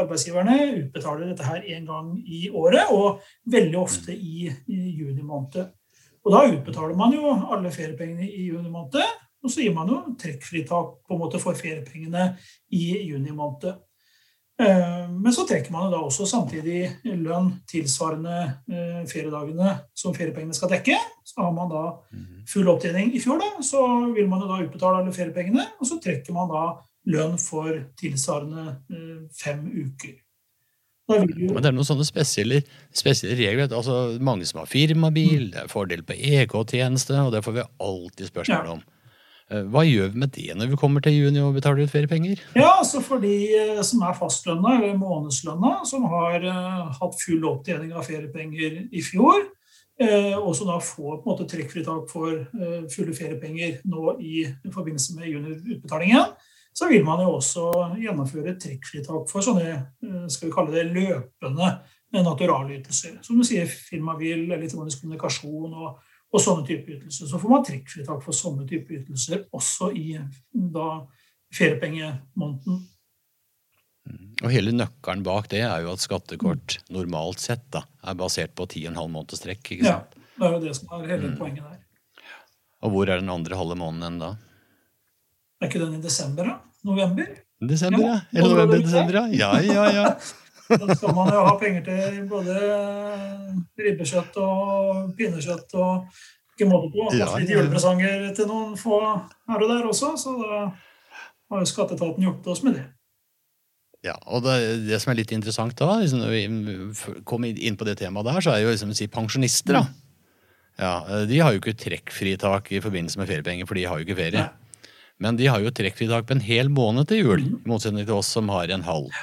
arbeidsgiverne 0.03 0.60
utbetaler 0.84 1.31
dette 1.31 1.48
her 1.48 1.63
én 1.63 1.88
gang 1.88 2.17
i 2.27 2.50
året, 2.51 2.91
og 2.91 3.24
veldig 3.55 3.79
ofte 3.79 4.15
i, 4.15 4.51
i 4.67 4.81
juni 5.00 5.24
måned. 5.24 5.72
Og 6.21 6.33
da 6.33 6.41
utbetaler 6.51 6.97
man 6.97 7.13
jo 7.15 7.31
alle 7.53 7.71
feriepengene 7.73 8.27
i 8.29 8.47
juni 8.51 8.69
måned, 8.69 9.19
og 9.41 9.49
så 9.49 9.63
gir 9.63 9.73
man 9.73 9.89
jo 9.89 10.01
trekkfritak 10.21 10.99
på 11.07 11.15
en 11.15 11.21
måte 11.21 11.41
for 11.41 11.57
feriepengene 11.57 12.35
i 12.77 12.83
juni 13.07 13.33
måned. 13.33 13.79
Eh, 14.61 15.09
men 15.09 15.33
så 15.33 15.47
trekker 15.49 15.73
man 15.73 15.87
jo 15.87 15.95
da 15.95 16.01
også 16.05 16.27
samtidig 16.29 16.83
lønn 17.23 17.49
tilsvarende 17.69 18.37
eh, 18.69 19.01
feriedagene 19.09 19.73
som 19.97 20.13
feriepengene 20.13 20.53
skal 20.57 20.69
dekke. 20.75 20.97
Så 21.25 21.41
har 21.41 21.53
man 21.55 21.71
da 21.71 21.83
mhm. 22.11 22.43
full 22.49 22.69
opptjening 22.69 23.15
i 23.15 23.21
fjor, 23.23 23.41
da, 23.41 23.63
så 23.65 23.81
vil 24.13 24.29
man 24.29 24.43
jo 24.43 24.51
da 24.51 24.61
utbetale 24.61 25.01
alle 25.01 25.15
feriepengene. 25.15 25.71
Og 25.79 25.89
så 25.89 25.97
trekker 26.03 26.35
man 26.37 26.51
da 26.51 26.65
lønn 27.09 27.39
for 27.41 27.73
tilsvarende 27.97 28.67
eh, 28.93 29.23
fem 29.33 29.65
uker. 29.71 30.19
Men 31.12 31.60
det 31.60 31.70
er 31.70 31.75
noen 31.75 31.88
sånne 31.88 32.08
spesielle, 32.08 32.62
spesielle 32.96 33.38
regler. 33.39 33.68
altså 33.70 34.18
Mange 34.24 34.48
som 34.50 34.62
har 34.63 34.72
firmabil, 34.72 35.51
det 35.53 35.65
er 35.65 35.72
fordel 35.72 36.06
på 36.08 36.18
EK-tjeneste, 36.18 37.20
og 37.20 37.36
det 37.36 37.44
får 37.46 37.60
vi 37.60 37.70
alltid 37.88 38.32
spørsmål 38.32 38.74
om. 38.77 38.84
Eh, 39.51 39.63
hva 39.68 39.84
gjør 39.84 40.12
vi 40.13 40.22
med 40.24 40.32
det 40.36 40.53
når 40.56 40.72
vi 40.72 40.80
kommer 40.80 41.03
til 41.03 41.18
juni 41.18 41.41
og 41.44 41.56
betaler 41.58 41.84
ut 41.84 41.91
feriepenger? 41.91 42.39
Ja, 42.56 42.77
altså 42.77 43.01
For 43.03 43.22
de 43.24 43.34
eh, 43.58 43.82
som 43.84 44.03
er 44.08 44.15
fastlønna 44.18 44.78
eller 44.78 45.00
månedslønna, 45.00 45.74
som 45.88 46.06
har 46.12 46.45
uh, 46.45 46.91
hatt 46.95 47.17
full 47.19 47.43
opptjening 47.50 47.91
av 47.91 48.08
feriepenger 48.08 48.86
i 48.88 49.04
fjor, 49.04 49.43
uh, 50.04 50.38
og 50.39 50.54
som 50.56 50.71
da 50.71 50.80
får 50.80 51.17
på 51.17 51.26
en 51.26 51.34
måte 51.34 51.50
trekkfritak 51.52 52.08
for 52.12 52.45
uh, 52.56 52.80
fulle 52.93 53.15
feriepenger 53.17 53.82
nå 53.91 54.15
i, 54.24 54.45
i 54.47 54.71
forbindelse 54.71 55.17
med 55.19 55.34
juniutbetalingen, 55.34 56.32
så 56.73 56.88
vil 56.88 57.03
man 57.03 57.19
jo 57.23 57.34
også 57.38 57.65
gjennomføre 57.99 58.55
trekkfritak 58.60 59.25
for 59.29 59.43
sånne 59.43 59.65
eh, 59.71 60.27
skal 60.31 60.47
vi 60.47 60.53
kalle 60.55 60.75
det 60.75 60.86
løpende 60.93 61.73
naturalytelser. 62.12 63.19
Som 63.23 63.39
du 63.39 63.47
sier, 63.47 63.67
firmabil, 63.67 64.49
elektronisk 64.51 65.03
kommunikasjon 65.03 65.75
og, 65.75 65.99
og 66.31 66.43
sånne 66.43 66.65
type 66.67 66.91
ytelser. 66.95 67.29
Så 67.29 67.39
får 67.39 67.51
man 67.51 67.67
trekkfritak 67.67 68.23
for 68.23 68.36
sånne 68.36 68.67
type 68.69 68.95
ytelser 68.99 69.45
også 69.55 69.91
i 69.95 70.15
da 70.51 70.88
feriepengemåneden. 71.55 72.81
Og 74.41 74.49
hele 74.49 74.73
nøkkelen 74.73 75.21
bak 75.23 75.51
det 75.51 75.62
er 75.67 75.84
jo 75.86 75.93
at 75.93 76.03
skattekort 76.03 76.79
normalt 76.91 77.43
sett 77.43 77.67
da, 77.73 77.84
er 78.01 78.17
basert 78.17 78.55
på 78.57 78.65
10,5 78.65 78.95
måneders 78.97 79.43
trekk. 79.43 79.75
ikke 79.75 79.86
sant? 79.86 80.15
Ja, 80.17 80.31
det 80.39 80.47
er 80.47 80.55
jo 80.55 80.62
det 80.63 80.77
som 80.79 80.95
er 80.97 81.10
hele 81.12 81.31
mm. 81.31 81.36
poenget 81.38 81.67
der. 81.67 81.81
Og 82.81 82.95
hvor 82.95 83.12
er 83.12 83.21
den 83.21 83.29
andre 83.29 83.60
halve 83.60 83.77
måneden 83.77 84.17
da? 84.23 84.31
Er 85.62 85.69
ikke 85.69 85.82
den 85.84 85.97
i 86.00 86.02
desember, 86.02 86.47
da? 86.47 86.58
November? 86.84 87.28
Desember, 87.62 88.02
ja. 88.02 88.19
Eller 88.34 88.56
november-desember, 88.56 89.17
ja. 89.19 89.26
Ja, 89.30 89.52
ja, 89.62 89.89
ja. 89.93 90.06
Da 90.71 90.95
skal 90.95 91.12
man 91.12 91.28
jo 91.34 91.41
ha 91.43 91.52
penger 91.60 91.82
til 91.84 92.21
både 92.32 92.54
ribbekjøtt 93.76 94.38
og 94.39 95.10
pinnekjøtt 95.17 95.76
og 95.76 96.08
ikke 96.56 96.69
måte 96.69 96.88
på. 96.93 97.10
Ja, 97.12 97.26
ja. 97.26 97.41
Litt 97.41 97.52
julepresanger 97.52 98.30
til 98.38 98.47
noen 98.47 98.78
få 98.80 99.02
her 99.04 99.65
og 99.65 99.67
der 99.67 99.89
også, 99.89 100.13
så 100.21 100.38
da 100.39 100.62
har 101.52 101.62
jo 101.62 101.69
skatteetaten 101.69 102.24
hjulpet 102.24 102.52
oss 102.54 102.63
med 102.63 102.80
det. 102.80 102.86
Ja, 104.08 104.15
og 104.32 104.45
det, 104.47 104.56
det, 104.88 104.97
som 105.04 105.12
er 105.12 105.19
litt 105.19 105.34
interessant 105.36 105.76
da, 105.78 106.00
liksom, 106.02 106.24
når 106.24 106.32
vi 106.34 107.19
kommer 107.28 107.52
inn 107.52 107.78
på 107.78 107.86
det 107.86 108.00
temaet 108.00 108.32
der, 108.32 108.39
så 108.41 108.56
er 108.56 108.63
jo 108.63 108.71
liksom 108.71 108.95
si 108.97 109.12
pensjonister, 109.12 109.78
da. 109.78 109.84
Ja, 110.82 110.95
De 111.30 111.38
har 111.38 111.54
jo 111.54 111.60
ikke 111.60 111.76
trekkfritak 111.78 112.71
i 112.74 112.80
forbindelse 112.82 113.19
med 113.19 113.30
feriepenger, 113.30 113.67
for 113.69 113.78
de 113.78 113.86
har 113.86 114.00
jo 114.00 114.08
ikke 114.08 114.17
ferie. 114.17 114.47
Nei. 114.47 114.61
Men 115.21 115.38
de 115.38 115.49
har 115.51 115.62
jo 115.62 115.73
trekkfritak 115.73 116.25
på 116.27 116.38
en 116.38 116.43
hel 116.43 116.71
måned 116.73 117.10
til 117.12 117.21
jul, 117.21 117.43
i 117.45 117.69
motsetning 117.69 118.07
til 118.07 118.17
oss 118.17 118.31
som 118.34 118.49
har 118.53 118.71
en 118.73 118.86
halv. 118.86 119.13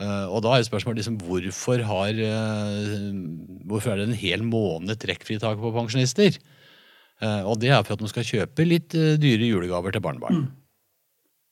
Uh, 0.00 0.26
og 0.32 0.40
da 0.46 0.54
er 0.56 0.64
spørsmålet 0.64 1.02
liksom, 1.02 1.18
hvorfor, 1.20 1.82
har, 1.84 2.16
uh, 2.16 3.10
hvorfor 3.68 3.92
er 3.92 4.00
det 4.00 4.06
en 4.08 4.16
hel 4.16 4.44
måned 4.46 4.96
trekkfritak 5.02 5.60
på 5.60 5.72
pensjonister? 5.74 6.38
Uh, 7.20 7.44
og 7.44 7.60
det 7.60 7.68
er 7.68 7.84
for 7.84 7.98
at 7.98 8.02
de 8.02 8.08
skal 8.08 8.24
kjøpe 8.24 8.64
litt 8.64 8.96
dyre 8.96 9.50
julegaver 9.50 9.92
til 9.92 10.02
barnebarn. 10.04 10.40
Mm. 10.40 10.48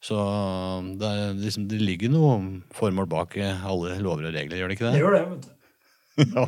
Så 0.09 0.17
det, 0.97 1.11
er, 1.11 1.37
liksom, 1.37 1.67
det, 1.69 1.83
ligger 1.83 2.11
noe 2.15 2.39
formål 2.75 3.11
bak 3.11 3.35
alle 3.43 3.99
lover 4.01 4.31
og 4.31 4.35
regler, 4.35 4.61
gjør 4.61 4.71
det 4.71 4.79
ikke 4.79 4.87
det? 4.87 4.95
Det 4.95 5.03
gjør 5.03 5.17
det, 5.17 5.23
vet 5.29 5.47
du. 5.49 5.55
ja. 6.39 6.45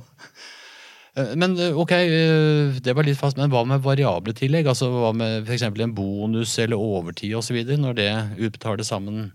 Eh, 1.20 1.37
men 1.37 1.59
eh, 1.59 1.76
ok, 1.78 1.92
eh, 1.92 2.80
det 2.83 2.94
var 2.96 3.06
litt 3.06 3.18
fast, 3.18 3.38
men 3.38 3.50
hva 3.52 3.62
med 3.68 3.83
variable 3.85 4.35
tillegg? 4.37 4.68
Altså 4.70 4.90
Hva 4.92 5.12
med 5.16 5.44
f.eks. 5.46 5.66
en 5.68 5.94
bonus 5.94 6.56
eller 6.62 6.80
overtid 6.80 7.37
osv. 7.38 7.61
når 7.78 7.98
det 7.98 8.11
utbetales 8.38 8.90
sammen 8.90 9.30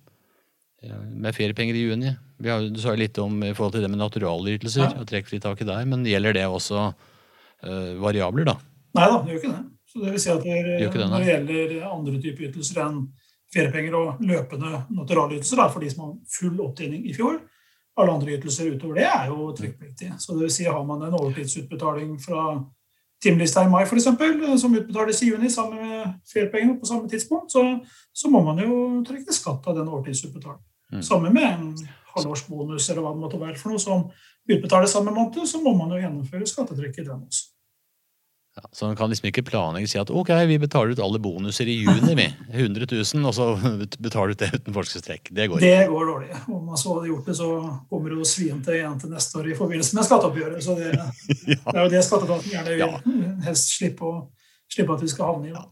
med 0.86 1.34
feriepenger 1.34 1.74
i 1.74 1.86
juni? 1.88 2.12
Vi 2.38 2.52
har, 2.52 2.62
du 2.70 2.78
sa 2.82 2.94
jo 2.94 3.02
litt 3.02 3.18
om 3.18 3.40
i 3.44 3.54
forhold 3.56 3.78
til 3.78 3.86
det 3.86 3.90
med 3.90 4.02
naturalytelser 4.04 4.84
ja. 4.84 4.92
og 5.00 5.08
trekkfritaket 5.10 5.66
der, 5.66 5.86
men 5.90 6.04
gjelder 6.06 6.36
det 6.36 6.44
også 6.46 6.82
uh, 6.92 7.94
variabler, 8.04 8.46
da? 8.52 8.54
Nei 9.00 9.06
da, 9.10 9.16
det 9.24 9.32
gjør 9.32 9.40
ikke 9.40 9.54
det. 9.54 9.62
Så 9.90 10.04
det 10.04 10.12
vil 10.12 10.22
si 10.22 10.30
at 10.34 10.44
det, 10.44 10.60
det, 10.68 11.08
Når 11.08 11.24
det 11.24 11.32
gjelder 11.32 11.88
andre 11.88 12.20
typer 12.20 12.50
ytelser 12.50 12.82
enn 12.84 13.00
feriepenger 13.56 13.98
og 13.98 14.22
løpende 14.28 14.84
naturalytelser, 14.94 15.64
da, 15.64 15.70
for 15.72 15.82
de 15.82 15.90
som 15.94 16.04
har 16.04 16.14
full 16.36 16.62
opptjening 16.68 17.08
i 17.08 17.16
fjor, 17.16 17.40
alle 17.96 18.12
andre 18.12 18.36
ytelser 18.36 18.74
utover 18.76 19.00
det 19.00 19.08
er 19.08 19.30
jo 19.32 19.50
trykkpliktig. 19.56 20.12
Så 20.20 20.36
det 20.36 20.46
vil 20.46 20.54
si, 20.54 20.68
har 20.68 20.84
man 20.88 21.06
en 21.06 21.16
overtidsutbetaling 21.16 22.18
fra 22.22 22.46
timelista 23.24 23.64
i 23.64 23.72
mai 23.72 23.84
f.eks., 23.86 24.10
som 24.62 24.76
utbetales 24.76 25.22
i 25.24 25.32
juni 25.32 25.50
sammen 25.50 25.80
med 25.82 26.14
feriepengene 26.34 26.80
på 26.80 26.90
samme 26.90 27.10
tidspunkt, 27.10 27.52
så, 27.52 27.64
så, 28.14 28.30
må 28.30 28.44
man 28.44 28.60
jo 28.60 29.02
trekke 29.08 29.34
skatt 29.34 29.68
av 29.68 29.80
den 29.80 29.88
overtidsutbetalingen. 29.88 30.66
Mm. 30.94 31.02
Sammen 31.04 31.34
med 31.34 31.48
en 31.48 31.72
halvårsbonus 32.16 32.90
eller 32.90 33.02
hva 33.02 33.16
det 33.16 33.24
måtte 33.24 33.42
være 33.42 33.58
for 33.60 33.74
noe 33.74 33.82
som 33.82 34.10
utbetales 34.46 34.94
samme 34.94 35.16
måned, 35.16 35.42
så 35.48 35.62
må 35.64 35.74
man 35.78 35.96
jo 35.96 36.04
gjennomføre 36.04 36.48
skattetrekk 36.52 37.02
i 37.02 37.08
den 37.08 37.24
også. 37.24 37.55
Ja, 38.56 38.70
så 38.72 38.86
man 38.86 38.96
kan 38.96 39.10
liksom 39.10 39.28
ikke 39.28 39.44
planlegge 39.44 39.90
si 39.92 39.98
at 40.00 40.12
ok, 40.16 40.30
vi 40.48 40.56
betaler 40.64 40.94
ut 40.96 41.00
alle 41.04 41.20
bonuser 41.20 41.68
i 41.68 41.74
juni, 41.82 42.14
vi. 42.16 42.28
100 42.64 42.88
000, 42.92 43.26
og 43.28 43.34
så 43.36 43.48
betaler 44.06 44.32
du 44.32 44.36
ut 44.38 44.44
det 44.46 44.52
uten 44.54 44.76
forskningstrekk. 44.78 45.32
Det 45.36 45.48
går 45.52 45.60
ikke. 45.60 45.72
Det 45.82 45.90
går 45.92 46.12
dårlig. 46.12 46.30
Om 46.48 46.62
man 46.70 46.80
så 46.80 46.94
hadde 46.96 47.10
gjort 47.10 47.28
det, 47.28 47.36
så 47.36 47.50
kommer 47.90 48.14
det 48.14 48.20
jo 48.22 48.28
svient 48.30 48.70
igjen 48.72 49.02
til 49.02 49.12
neste 49.12 49.42
år 49.42 49.50
i 49.52 49.58
forbindelse 49.60 49.98
med 49.98 50.08
skatteoppgjøret. 50.08 50.64
Så 50.64 50.78
det, 50.80 50.94
ja. 50.96 51.10
det 51.50 51.74
er 51.74 51.82
jo 51.82 51.92
det 51.98 52.06
skatteetaten 52.08 52.54
gjerne 52.54 52.78
vil 52.78 53.44
helst 53.50 53.76
slippe, 53.76 54.08
å, 54.08 54.24
slippe, 54.72 54.96
at 54.96 55.04
vi 55.04 55.12
skal 55.12 55.34
havne 55.34 55.52
i. 55.52 55.54
Ja. 55.58 55.66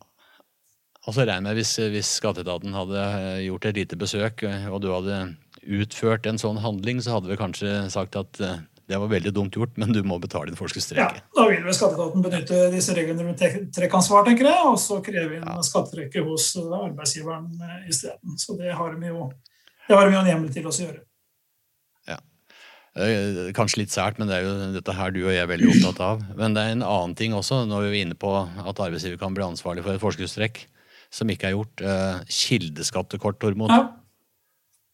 Og 1.08 1.16
så 1.16 1.24
regner 1.28 1.52
jeg 1.54 1.62
hvis, 1.62 1.74
hvis 1.96 2.12
skatteetaten 2.20 2.76
hadde 2.76 3.08
gjort 3.46 3.72
et 3.72 3.80
lite 3.80 4.00
besøk, 4.00 4.44
og 4.44 4.84
du 4.84 4.92
hadde 4.92 5.24
utført 5.64 6.28
en 6.28 6.40
sånn 6.40 6.60
handling, 6.60 7.00
så 7.04 7.16
hadde 7.16 7.32
vi 7.32 7.40
kanskje 7.40 7.74
sagt 7.96 8.20
at 8.20 8.44
det 8.90 9.00
var 9.00 9.08
veldig 9.08 9.32
dumt 9.32 9.56
gjort, 9.56 9.78
men 9.80 9.94
du 9.96 10.02
må 10.04 10.18
betale 10.20 10.52
inn 10.52 10.60
forskuddstrekket. 10.60 11.22
Ja, 11.24 11.32
da 11.38 11.46
vil 11.48 11.64
vel 11.64 11.76
skatteetaten 11.76 12.26
benytte 12.26 12.60
disse 12.74 12.96
reglene 12.98 13.24
rundt 13.30 13.72
trekkansvar, 13.76 14.26
tenker 14.28 14.50
jeg, 14.50 14.66
og 14.68 14.76
så 14.82 15.00
kreve 15.06 15.38
inn 15.38 15.48
ja. 15.48 15.56
skattetrekket 15.64 16.28
hos 16.28 16.50
arbeidsgiveren 16.60 17.48
isteden. 17.88 18.36
Så 18.42 18.58
det 18.60 18.76
har 18.76 19.00
vi 19.00 19.14
jo 19.14 19.32
Det 19.88 19.96
har 19.96 20.08
vi 20.08 20.16
jo 20.16 20.20
en 20.20 20.30
hjemmel 20.32 20.52
til 20.52 20.68
å 20.68 20.72
gjøre. 20.72 21.02
Ja. 22.08 22.20
Kanskje 23.56 23.82
litt 23.82 23.96
sært, 23.96 24.20
men 24.20 24.30
det 24.30 24.38
er 24.38 24.46
jo 24.46 24.54
dette 24.76 24.96
her 24.96 25.16
du 25.16 25.24
og 25.24 25.32
jeg 25.32 25.42
er 25.44 25.50
veldig 25.50 25.72
opptatt 25.74 26.04
av. 26.04 26.28
Men 26.40 26.56
det 26.56 26.64
er 26.64 26.76
en 26.76 26.86
annen 26.88 27.16
ting 27.20 27.36
også, 27.36 27.64
når 27.68 27.90
vi 27.90 28.04
er 28.04 28.08
inne 28.10 28.20
på 28.20 28.36
at 28.36 28.80
arbeidsgiver 28.84 29.20
kan 29.20 29.36
bli 29.36 29.48
ansvarlig 29.48 29.84
for 29.84 29.96
et 29.96 30.04
forskuddstrekk 30.04 30.64
som 31.14 31.32
ikke 31.32 31.50
er 31.50 31.56
gjort. 31.58 31.84
Kildeskattekort, 32.28 33.40
Tormod. 33.44 33.72
Ja. 33.72 34.03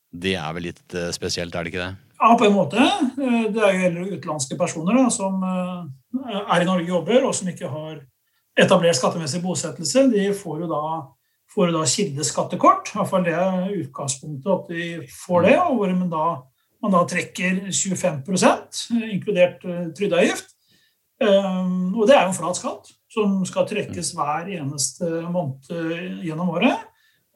Det 0.09 0.35
er 0.39 0.53
vel 0.57 0.69
litt 0.71 0.95
spesielt, 1.13 1.53
er 1.53 1.65
det 1.65 1.73
ikke 1.73 1.85
det? 1.85 1.93
Ja, 2.19 2.33
på 2.35 2.47
en 2.47 2.55
måte. 2.55 2.85
Det 3.15 3.61
er 3.61 3.75
jo 3.75 3.83
heller 3.83 4.09
utenlandske 4.15 4.57
personer 4.59 4.97
da, 4.97 5.05
som 5.13 5.43
er 5.45 6.63
i 6.63 6.67
Norge 6.67 6.83
og 6.83 6.95
jobber, 6.95 7.27
og 7.29 7.35
som 7.37 7.47
ikke 7.51 7.69
har 7.69 8.01
etablert 8.59 8.97
skattemessig 8.97 9.39
bosettelse. 9.43 10.07
De 10.11 10.25
får 10.35 10.65
jo 10.65 10.69
da 10.71 10.83
får 11.53 11.71
da 11.73 11.85
kildeskattekort. 11.93 12.91
I 12.91 12.97
hvert 12.99 13.11
fall 13.11 13.25
det 13.25 13.35
er 13.37 13.71
utgangspunktet 13.79 14.51
at 14.53 14.69
de 14.73 14.89
får 15.13 15.47
det. 15.47 15.55
og 15.61 15.79
hvor 15.79 15.95
man 15.95 16.11
da, 16.11 16.25
man 16.83 16.95
da 16.97 17.03
trekker 17.09 17.63
25 17.71 18.21
inkludert 19.13 19.63
trygdeavgift. 19.97 20.55
Og 21.19 22.03
det 22.07 22.15
er 22.15 22.21
jo 22.23 22.29
en 22.29 22.37
flat 22.37 22.59
skatt 22.59 22.93
som 23.09 23.39
skal 23.49 23.65
trekkes 23.69 24.13
hver 24.17 24.51
eneste 24.59 25.07
måned 25.33 26.21
gjennom 26.25 26.53
året. 26.53 26.85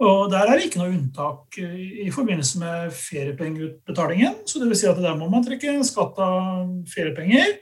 Og 0.01 0.31
der 0.31 0.47
er 0.49 0.57
det 0.57 0.65
ikke 0.67 0.81
noe 0.81 0.95
unntak 0.95 1.59
i 1.61 2.09
forbindelse 2.11 2.59
med 2.59 2.95
feriepengeutbetalingen. 2.97 4.41
Så 4.49 4.59
det 4.59 4.71
vil 4.71 4.79
si 4.79 4.89
at 4.89 4.97
der 4.99 5.19
må 5.19 5.29
man 5.31 5.45
trekke 5.45 5.75
skatt 5.85 6.17
av 6.23 6.65
feriepenger 6.89 7.53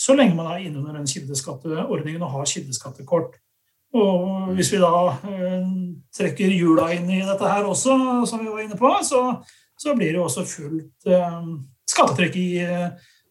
så 0.00 0.16
lenge 0.16 0.36
man 0.36 0.48
er 0.48 0.64
innunder 0.64 0.96
den 0.96 1.08
kildeskatteordningen 1.08 2.22
og 2.24 2.32
har 2.32 2.48
kildeskattekort. 2.48 3.36
Og 4.00 4.52
hvis 4.56 4.70
vi 4.72 4.78
da 4.80 4.92
eh, 5.28 5.72
trekker 6.14 6.54
jula 6.54 6.86
inn 6.94 7.10
i 7.10 7.20
dette 7.26 7.50
her 7.50 7.66
også, 7.68 7.96
som 8.30 8.40
vi 8.40 8.48
var 8.48 8.62
inne 8.64 8.78
på, 8.80 8.92
så, 9.04 9.20
så 9.76 9.96
blir 9.98 10.14
det 10.14 10.22
også 10.22 10.46
fullt 10.48 11.10
eh, 11.10 11.50
skattetrekk 11.90 12.38
i 12.40 12.48
eh, 12.64 12.86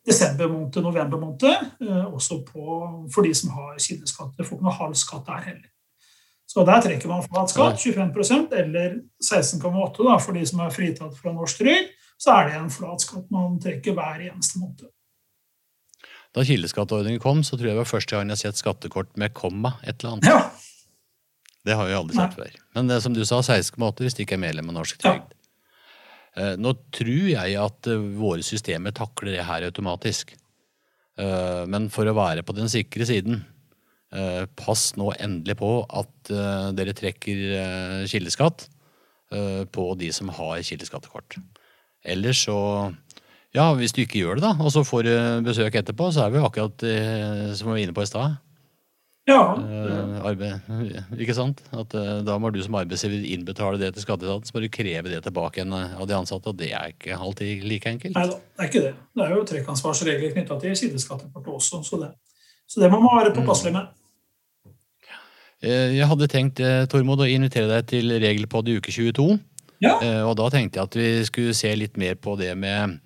desember 0.06 0.52
måned, 0.52 0.82
november 0.84 1.24
måned. 1.24 1.74
Eh, 1.82 2.06
også 2.06 2.44
på, 2.46 2.78
for 3.16 3.26
de 3.26 3.34
som 3.34 3.56
har 3.56 3.80
kildeskatt. 3.80 4.36
Får 4.38 4.60
ikke 4.60 4.68
noe 4.68 4.80
halv 4.84 5.00
skatt 5.00 5.26
der 5.32 5.46
heller. 5.48 5.70
Så 6.50 6.64
der 6.66 6.82
trekker 6.82 7.12
man 7.12 7.22
flat 7.22 7.52
skatt, 7.52 7.78
25% 7.78 8.56
eller 8.58 8.96
16,8 9.22 10.16
for 10.26 10.34
de 10.34 10.46
som 10.50 10.64
er 10.66 10.74
fritatt 10.74 11.18
fra 11.20 11.34
norsk 11.36 11.62
trygd. 11.62 11.92
Så 12.20 12.34
er 12.34 12.50
det 12.50 12.56
en 12.58 12.72
flat 12.74 13.06
skatt 13.06 13.30
man 13.32 13.60
trekker 13.62 13.94
hver 13.96 14.24
eneste 14.26 14.60
måned. 14.60 14.90
Da 16.36 16.44
kildeskatteordningen 16.46 17.22
kom, 17.22 17.44
så 17.46 17.58
tror 17.58 17.70
jeg 17.70 17.78
det 17.78 17.84
var 17.84 17.90
første 17.90 18.16
gang 18.16 18.30
jeg 18.30 18.38
har 18.38 18.42
sett 18.42 18.62
skattekort 18.62 19.14
med 19.18 19.34
komma 19.38 19.76
et 19.84 20.02
eller 20.02 20.18
annet. 20.18 20.30
Ja. 20.30 20.42
Det 21.66 21.78
har 21.78 21.90
vi 21.90 21.98
aldri 21.98 22.18
sett 22.18 22.38
før. 22.38 22.58
Men 22.78 22.90
det, 22.90 23.00
som 23.06 23.14
du 23.14 23.22
sa, 23.28 23.42
16,8 23.42 24.06
hvis 24.06 24.18
de 24.18 24.26
ikke 24.26 24.38
er 24.38 24.46
medlem 24.48 24.72
av 24.72 24.80
Norsk 24.80 25.02
Trygd. 25.02 25.34
Ja. 25.34 25.40
Eh, 26.40 26.56
nå 26.62 26.74
tror 26.96 27.30
jeg 27.30 27.56
at 27.60 27.90
eh, 27.90 28.10
våre 28.20 28.46
systemer 28.46 28.94
takler 28.96 29.38
det 29.38 29.48
her 29.48 29.66
automatisk. 29.70 30.36
Eh, 31.20 31.64
men 31.70 31.90
for 31.94 32.10
å 32.10 32.16
være 32.18 32.46
på 32.48 32.56
den 32.58 32.72
sikre 32.72 33.08
siden, 33.10 33.42
pass 34.58 34.96
nå 34.98 35.12
endelig 35.22 35.54
på 35.60 35.68
at 35.86 36.32
dere 36.74 36.96
trekker 36.98 38.06
kildeskatt 38.10 38.64
på 39.70 39.84
de 40.02 40.10
som 40.16 40.32
har 40.34 40.64
kildeskattekort. 40.66 41.38
Ellers 42.02 42.42
så 42.48 42.58
ja, 43.56 43.72
hvis 43.74 43.96
du 43.96 44.04
ikke 44.04 44.22
gjør 44.22 44.38
det, 44.38 44.46
da, 44.46 44.52
og 44.62 44.70
så 44.74 44.84
får 44.86 45.08
du 45.08 45.16
besøk 45.48 45.80
etterpå, 45.80 46.12
så 46.14 46.28
er 46.28 46.36
vi 46.36 46.44
akkurat 46.44 46.86
eh, 46.86 47.50
som 47.58 47.70
vi 47.70 47.74
var 47.74 47.82
inne 47.82 47.96
på 47.98 48.06
i 48.06 48.10
stad. 48.10 48.38
Ja. 49.30 49.42
Eh, 49.58 50.54
ikke 51.24 51.36
sant? 51.38 51.64
At 51.74 51.94
eh, 51.98 52.22
Da 52.26 52.38
må 52.42 52.52
du 52.54 52.60
som 52.66 52.78
arbeidsgiver 52.78 53.26
innbetale 53.26 53.82
det 53.82 53.92
til 53.96 54.06
skatteetaten, 54.06 54.46
så 54.46 54.56
må 54.56 54.64
du 54.64 54.70
kreve 54.74 55.10
det 55.10 55.24
tilbake 55.26 55.66
av 55.66 56.06
de 56.10 56.18
ansatte, 56.18 56.54
og 56.54 56.62
det 56.62 56.72
er 56.78 56.94
ikke 56.94 57.18
alltid 57.18 57.66
like 57.66 57.90
enkelt. 57.90 58.18
Nei 58.18 58.28
da, 58.30 58.38
det 58.38 58.66
er 58.66 58.72
ikke 58.72 58.86
det. 58.86 58.94
Det 59.18 59.26
er 59.26 59.34
jo 59.34 59.46
trekkansvarsregler 59.54 60.36
knytta 60.38 60.60
til 60.62 60.78
kildeskattekortet 60.84 61.56
også, 61.58 61.82
så 61.90 62.04
det, 62.04 62.14
så 62.70 62.86
det 62.86 62.92
må 62.94 63.02
man 63.02 63.18
være 63.18 63.34
påpasselig 63.40 63.74
med. 63.80 63.90
Eh, 65.64 65.96
jeg 65.98 66.08
hadde 66.08 66.30
tenkt 66.32 66.62
eh, 66.64 66.86
Tormod, 66.92 67.24
å 67.24 67.30
invitere 67.30 67.70
deg 67.72 67.88
til 67.92 68.14
Regelpod 68.22 68.70
i 68.70 68.78
uke 68.80 68.94
22. 68.96 69.38
Ja. 69.80 69.96
Og 70.28 70.34
da 70.36 70.50
tenkte 70.52 70.82
jeg 70.82 70.90
at 70.90 70.96
vi 71.00 71.10
skulle 71.24 71.56
se 71.56 71.70
litt 71.72 71.96
mer 71.96 72.18
på 72.20 72.34
det 72.36 72.52
med 72.60 72.98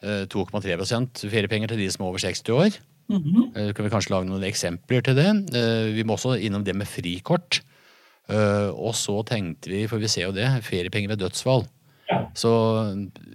2,3% 0.00 1.26
feriepenger 1.28 1.68
til 1.68 1.82
de 1.82 1.88
som 1.92 2.06
er 2.06 2.08
over 2.08 2.22
60 2.22 2.54
år. 2.56 2.78
Mm 3.08 3.22
-hmm. 3.22 3.72
kan 3.72 3.84
vi 3.84 3.90
kanskje 3.90 4.10
lage 4.10 4.26
noen 4.26 4.42
eksempler 4.42 5.00
til 5.00 5.14
det. 5.14 5.30
Eh, 5.54 5.94
vi 5.94 6.04
må 6.04 6.14
også 6.14 6.40
innom 6.40 6.64
det 6.64 6.74
med 6.74 6.88
frikort. 6.88 7.60
Eh, 8.28 8.70
og 8.74 8.94
så 8.94 9.22
tenkte 9.22 9.70
vi, 9.70 9.86
for 9.86 9.98
vi 9.98 10.08
ser 10.08 10.26
jo 10.26 10.32
det, 10.32 10.48
feriepenger 10.62 11.08
ved 11.08 11.18
dødsfall. 11.18 11.66
Ja. 12.10 12.26
Så 12.34 12.50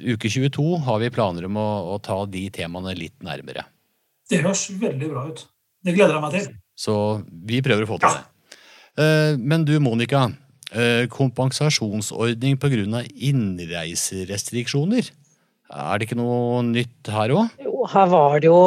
uke 0.03 0.29
22 0.29 0.79
har 0.79 0.99
vi 0.99 1.09
planer 1.09 1.45
om 1.45 1.57
å, 1.57 1.95
å, 1.95 1.99
ta 1.99 2.25
de 2.25 2.49
temaene 2.49 2.95
litt 2.95 3.23
nærmere. 3.23 3.65
Det 4.29 4.41
høres 4.41 4.69
veldig 4.79 5.09
bra 5.09 5.27
ut. 5.27 5.47
Det 5.83 5.95
gleder 5.95 6.13
jeg 6.13 6.21
meg 6.21 6.31
til. 6.31 6.53
Så 6.75 7.23
vi 7.27 7.61
prøver 7.61 7.83
å 7.83 7.87
få 7.87 7.99
til 7.99 8.09
ja. 8.09 8.19
det. 8.19 8.30
Men 8.97 9.65
du, 9.67 9.77
Monica. 9.79 10.25
Kompensasjonsordning 11.11 12.57
pga. 12.59 13.01
innreiserestriksjoner. 13.29 15.11
Er 15.71 15.99
det 15.99 16.07
ikke 16.07 16.19
noe 16.19 16.61
nytt 16.67 17.11
her 17.11 17.31
òg? 17.35 17.53
Jo, 17.63 17.85
her 17.91 18.09
var 18.11 18.39
det 18.43 18.49
jo 18.49 18.61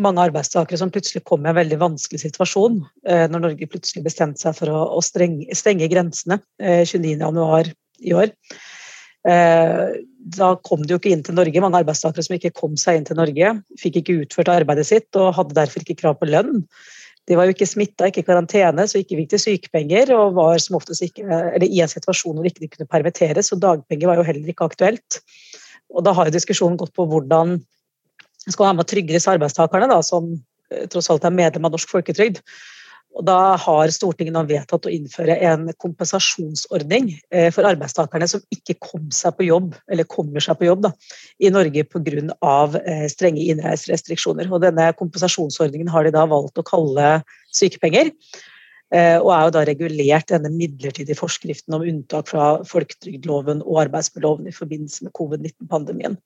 mange 0.00 0.22
arbeidstakere 0.24 0.78
som 0.80 0.92
plutselig 0.92 1.24
kom 1.28 1.44
i 1.44 1.50
en 1.50 1.58
veldig 1.58 1.78
vanskelig 1.80 2.22
situasjon 2.22 2.78
eh, 3.04 3.26
når 3.30 3.46
Norge 3.46 3.68
plutselig 3.68 4.04
bestemte 4.06 4.40
seg 4.40 4.56
for 4.56 4.72
å, 4.72 5.00
stenge 5.04 5.90
grensene 5.92 6.38
eh, 6.62 6.84
29.1 6.88 7.74
i 8.08 8.14
år. 8.16 8.32
Eh, 9.28 9.84
da 10.38 10.54
kom 10.64 10.86
de 10.86 10.94
jo 10.94 11.00
ikke 11.00 11.12
inn 11.12 11.24
til 11.26 11.36
Norge. 11.36 11.62
Mange 11.62 11.82
arbeidstakere 11.82 12.24
som 12.24 12.38
ikke 12.38 12.54
kom 12.56 12.78
seg 12.80 13.00
inn 13.00 13.08
til 13.08 13.18
Norge, 13.18 13.54
fikk 13.80 14.00
ikke 14.00 14.20
utført 14.22 14.52
arbeidet 14.54 14.88
sitt 14.88 15.20
og 15.20 15.34
hadde 15.36 15.58
derfor 15.58 15.84
ikke 15.84 15.98
krav 16.00 16.18
på 16.20 16.30
lønn. 16.30 16.64
De 17.30 17.36
var 17.38 17.46
jo 17.46 17.54
ikke 17.54 17.68
smitta, 17.70 18.08
ikke 18.08 18.24
i 18.24 18.26
karantene, 18.26 18.84
så 18.90 18.98
ikke 18.98 19.20
fikk 19.20 19.30
de 19.30 19.38
sykepenger. 19.38 20.10
Og 20.16 20.34
var 20.38 20.58
som 20.62 20.78
oftest 20.78 21.04
ikke, 21.06 21.26
eller 21.26 21.68
i 21.68 21.82
en 21.84 21.90
situasjon 21.90 22.38
hvor 22.38 22.46
de 22.46 22.50
ikke 22.50 22.76
kunne 22.76 22.90
permitteres, 22.90 23.52
så 23.52 23.58
dagpenger 23.62 24.10
var 24.10 24.18
jo 24.18 24.26
heller 24.26 24.50
ikke 24.50 24.66
aktuelt. 24.66 25.20
Og 25.92 26.02
da 26.06 26.14
har 26.16 26.28
jo 26.28 26.34
diskusjonen 26.34 26.80
gått 26.80 26.94
på 26.96 27.06
hvordan 27.06 27.60
skal 28.48 28.66
være 28.66 28.78
med 28.78 28.86
å 28.86 28.90
trygge 28.90 29.14
disse 29.14 29.30
arbeidstakerne, 29.30 29.86
da, 29.92 30.00
som 30.02 30.32
eh, 30.72 30.86
tross 30.90 31.10
alt 31.12 31.26
er 31.28 31.34
medlem 31.34 31.68
av 31.68 31.76
Norsk 31.76 31.92
folketrygd. 31.92 32.40
Og 33.12 33.24
da 33.28 33.54
har 33.60 33.92
Stortinget 33.92 34.32
nå 34.34 34.44
vedtatt 34.48 34.86
å 34.88 34.92
innføre 34.92 35.34
en 35.48 35.66
kompensasjonsordning 35.82 37.10
eh, 37.32 37.50
for 37.52 37.68
arbeidstakerne 37.68 38.28
som 38.30 38.44
ikke 38.54 38.78
kom 38.80 39.10
seg 39.12 39.36
på 39.36 39.48
jobb, 39.50 39.74
eller 39.92 40.08
kommer 40.08 40.44
seg 40.44 40.56
på 40.60 40.68
jobb 40.70 40.86
da, 40.86 40.92
i 41.42 41.50
Norge 41.52 41.84
pga. 41.92 42.62
Eh, 42.80 43.04
strenge 43.12 43.44
innreiserestriksjoner. 43.52 44.48
Og 44.48 44.64
denne 44.64 44.88
kompensasjonsordningen 44.96 45.92
har 45.92 46.08
de 46.08 46.14
da 46.14 46.24
valgt 46.30 46.60
å 46.60 46.66
kalle 46.66 47.18
sykepenger. 47.52 48.14
Eh, 48.92 49.16
og 49.16 49.30
er 49.32 49.46
jo 49.46 49.54
da 49.56 49.64
regulert 49.68 50.32
denne 50.32 50.50
midlertidige 50.52 51.16
forskriften 51.16 51.76
om 51.76 51.84
unntak 51.84 52.28
fra 52.32 52.58
folketrygdloven 52.68 53.62
og 53.64 53.86
arbeidsmiljøloven 53.86 54.50
i 54.50 54.56
forbindelse 54.56 55.06
med 55.06 55.14
covid-19-pandemien. 55.16 56.18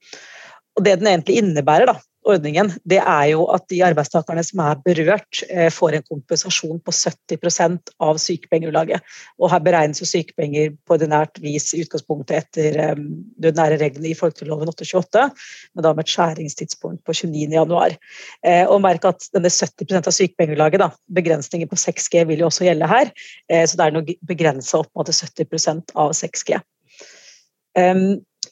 Og 0.77 0.85
Det 0.85 0.99
den 1.01 1.09
egentlig 1.09 1.39
innebærer, 1.41 1.89
da, 1.89 2.01
ordningen, 2.27 2.71
det 2.89 2.99
er 3.01 3.31
jo 3.33 3.47
at 3.55 3.65
de 3.71 3.79
arbeidstakerne 3.87 4.43
som 4.45 4.63
er 4.65 4.81
berørt, 4.85 5.43
eh, 5.49 5.69
får 5.73 5.97
en 5.97 6.07
kompensasjon 6.09 6.81
på 6.85 6.95
70% 6.95 7.93
av 8.03 8.19
sykepengeutlaget. 8.21 9.01
Og 9.41 9.51
her 9.53 9.63
beregnes 9.65 10.03
jo 10.03 10.09
sykepenger 10.09 10.75
på 10.87 10.97
ordinært 10.97 11.41
vis 11.43 11.73
i 11.75 11.83
utgangspunktet 11.85 12.37
etter 12.41 12.79
eh, 12.83 12.95
de 12.97 13.51
ordinære 13.51 13.81
reglene 13.83 14.11
i 14.11 14.19
folketrygdloven 14.19 14.73
828, 14.75 15.27
men 15.75 15.87
da 15.87 15.95
med 15.95 16.07
et 16.07 16.15
skjæringstidspunkt 16.15 17.05
på 17.07 17.17
29.1. 17.17 17.99
Eh, 18.45 18.65
og 18.67 18.83
merk 18.85 19.07
at 19.09 19.29
denne 19.37 19.53
70% 19.53 20.11
av 20.11 20.17
sykepengeutlaget, 20.19 20.87
begrensningen 21.17 21.71
på 21.71 21.79
6G 21.79 22.27
vil 22.29 22.43
jo 22.43 22.51
også 22.51 22.67
gjelde 22.67 22.89
her, 22.91 23.11
så 23.49 23.79
det 23.79 23.85
er 23.85 23.95
noe 23.95 24.15
begrensa 24.27 24.81
opp 24.83 24.91
mot 24.99 25.09
70% 25.09 25.95
av 25.97 26.13
6G 26.17 26.59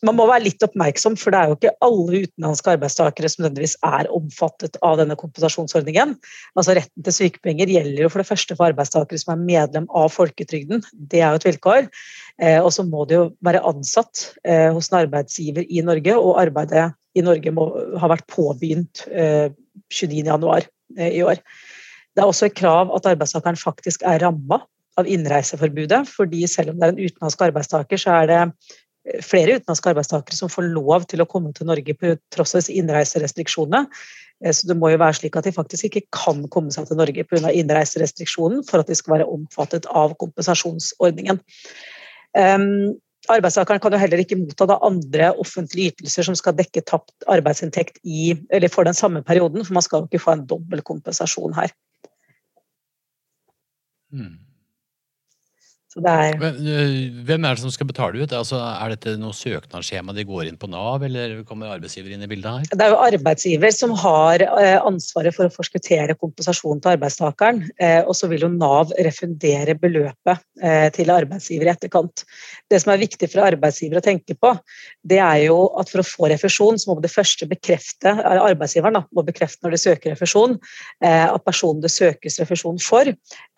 man 0.05 0.17
må 0.19 0.27
være 0.29 0.45
litt 0.45 0.64
oppmerksom, 0.64 1.17
for 1.21 1.33
det 1.33 1.38
er 1.40 1.51
jo 1.51 1.57
ikke 1.59 1.73
alle 1.85 2.21
utenlandske 2.25 2.73
arbeidstakere 2.75 3.31
som 3.31 3.45
nødvendigvis 3.45 3.77
er 3.87 4.11
omfattet 4.14 4.79
av 4.85 4.99
denne 5.01 5.17
kompensasjonsordningen. 5.21 6.17
Altså 6.59 6.77
Retten 6.79 7.07
til 7.07 7.17
sykepenger 7.19 7.73
gjelder 7.73 8.05
jo 8.05 8.11
for 8.12 8.23
det 8.23 8.29
første 8.29 8.57
for 8.59 8.69
arbeidstakere 8.69 9.21
som 9.21 9.35
er 9.35 9.47
medlem 9.47 9.88
av 9.97 10.11
folketrygden. 10.14 10.85
Det 10.93 11.23
er 11.23 11.33
jo 11.33 11.40
et 11.40 11.49
vilkår. 11.49 11.88
Eh, 12.43 12.59
og 12.61 12.71
så 12.77 12.85
må 12.87 13.07
det 13.09 13.19
jo 13.19 13.31
være 13.47 13.64
ansatt 13.71 14.27
eh, 14.43 14.69
hos 14.75 14.90
en 14.90 15.01
arbeidsgiver 15.05 15.67
i 15.69 15.85
Norge, 15.87 16.19
og 16.19 16.40
arbeidet 16.43 16.90
i 17.14 17.25
Norge 17.25 17.55
må 17.55 17.69
ha 18.01 18.11
vært 18.11 18.29
påbegynt 18.33 19.07
29.1 19.09 20.69
eh, 20.99 21.11
i 21.21 21.25
år. 21.25 21.40
Det 22.14 22.23
er 22.23 22.31
også 22.31 22.49
et 22.49 22.59
krav 22.59 22.93
at 22.95 23.09
arbeidstakeren 23.11 23.59
faktisk 23.59 24.05
er 24.07 24.23
ramma 24.23 24.61
av 25.01 25.09
innreiseforbudet, 25.11 26.05
fordi 26.07 26.45
selv 26.51 26.73
om 26.73 26.79
det 26.79 26.87
er 26.87 26.95
en 26.95 27.03
utenlandsk 27.03 27.40
arbeidstaker, 27.49 27.99
så 27.99 28.19
er 28.21 28.31
det 28.31 28.40
flere 29.25 29.59
utenlandske 29.59 29.90
arbeidstakere 29.93 30.37
som 30.38 30.51
får 30.53 30.69
lov 30.73 31.05
til 31.11 31.23
å 31.23 31.29
komme 31.29 31.53
til 31.57 31.69
Norge 31.69 31.97
på 31.99 32.14
tross 32.33 32.55
av 32.57 32.71
innreiserestriksjonene. 32.73 33.85
Eh, 34.45 34.53
så 34.57 34.71
det 34.71 34.77
må 34.81 34.93
jo 34.93 35.01
være 35.03 35.19
slik 35.21 35.37
at 35.38 35.49
de 35.49 35.55
faktisk 35.55 35.90
ikke 35.90 36.07
kan 36.14 36.45
komme 36.53 36.73
seg 36.75 36.88
til 36.88 37.01
Norge 37.01 37.27
pga. 37.29 37.53
innreiserestriksjonen 37.53 38.64
for 38.69 38.81
at 38.81 38.90
de 38.90 38.97
skal 38.99 39.19
være 39.19 39.31
omfattet 39.31 39.88
av 39.93 40.17
kompensasjonsordningen. 40.21 41.40
Um, 42.35 42.97
arbeidstakeren 43.31 43.81
kan 43.81 43.95
jo 43.95 44.01
heller 44.01 44.21
ikke 44.21 44.40
motta 44.40 44.67
da 44.69 44.81
andre 44.85 45.31
offentlige 45.40 45.95
ytelser 45.95 46.27
som 46.27 46.37
skal 46.38 46.57
dekke 46.57 46.83
tapt 46.88 47.29
arbeidsinntekt 47.31 48.01
i, 48.03 48.35
for 48.73 48.88
den 48.88 48.97
samme 48.97 49.23
perioden, 49.23 49.64
for 49.64 49.77
man 49.77 49.85
skal 49.87 50.03
jo 50.03 50.11
ikke 50.11 50.25
få 50.25 50.35
en 50.35 50.49
dobbel 50.51 50.83
kompensasjon 50.85 51.55
her. 51.57 51.73
Mm. 54.14 54.44
Er... 56.03 56.35
Eh, 56.43 57.13
hvem 57.23 57.45
er 57.47 57.55
det 57.55 57.63
som 57.63 57.71
skal 57.71 57.87
betale 57.87 58.19
ut? 58.19 58.33
Altså, 58.35 58.59
er 58.59 58.95
dette 58.95 59.15
noe 59.21 59.35
søknadsskjema 59.37 60.15
de 60.17 60.25
går 60.27 60.49
inn 60.49 60.59
på 60.59 60.67
Nav, 60.71 61.05
eller 61.07 61.37
kommer 61.47 61.71
arbeidsgiver 61.71 62.15
inn 62.15 62.25
i 62.27 62.31
bildet 62.31 62.51
her? 62.51 62.73
Det 62.73 62.83
er 62.87 62.91
jo 62.91 63.03
arbeidsgiver 63.05 63.75
som 63.75 63.95
har 64.03 64.43
eh, 64.43 64.79
ansvaret 64.81 65.37
for 65.37 65.47
å 65.47 65.55
forskuttere 65.55 66.17
kompensasjon 66.19 66.83
til 66.83 66.95
arbeidstakeren. 66.97 67.63
Eh, 67.79 68.01
og 68.03 68.19
så 68.19 68.31
vil 68.33 68.43
jo 68.43 68.51
Nav 68.51 68.91
refundere 69.07 69.77
beløpet 69.79 70.43
til 70.95 71.11
arbeidsgiver 71.11 71.69
i 71.69 71.71
etterkant. 71.73 72.23
Det 72.71 72.79
som 72.81 72.93
er 72.93 73.01
viktig 73.03 73.27
for 73.29 73.45
arbeidsgiver 73.45 73.99
å 73.99 74.05
tenke 74.05 74.37
på, 74.39 74.53
det 75.07 75.19
er 75.21 75.43
jo 75.45 75.57
at 75.81 75.91
for 75.91 76.01
å 76.01 76.07
få 76.07 76.31
refusjon, 76.31 76.79
så 76.81 76.91
må 76.91 76.97
det 77.03 77.11
første 77.13 77.49
bekrefte, 77.51 78.13
arbeidsgiveren 78.23 78.97
da, 78.97 79.03
må 79.15 79.25
bekrefte 79.27 79.67
når 79.67 79.75
de 79.75 79.81
søker 79.83 80.15
refusjon, 80.15 80.57
at 81.03 81.45
personen 81.45 81.83
det 81.85 81.91
søkes 81.93 82.39
refusjon 82.41 82.79
for, 82.81 83.11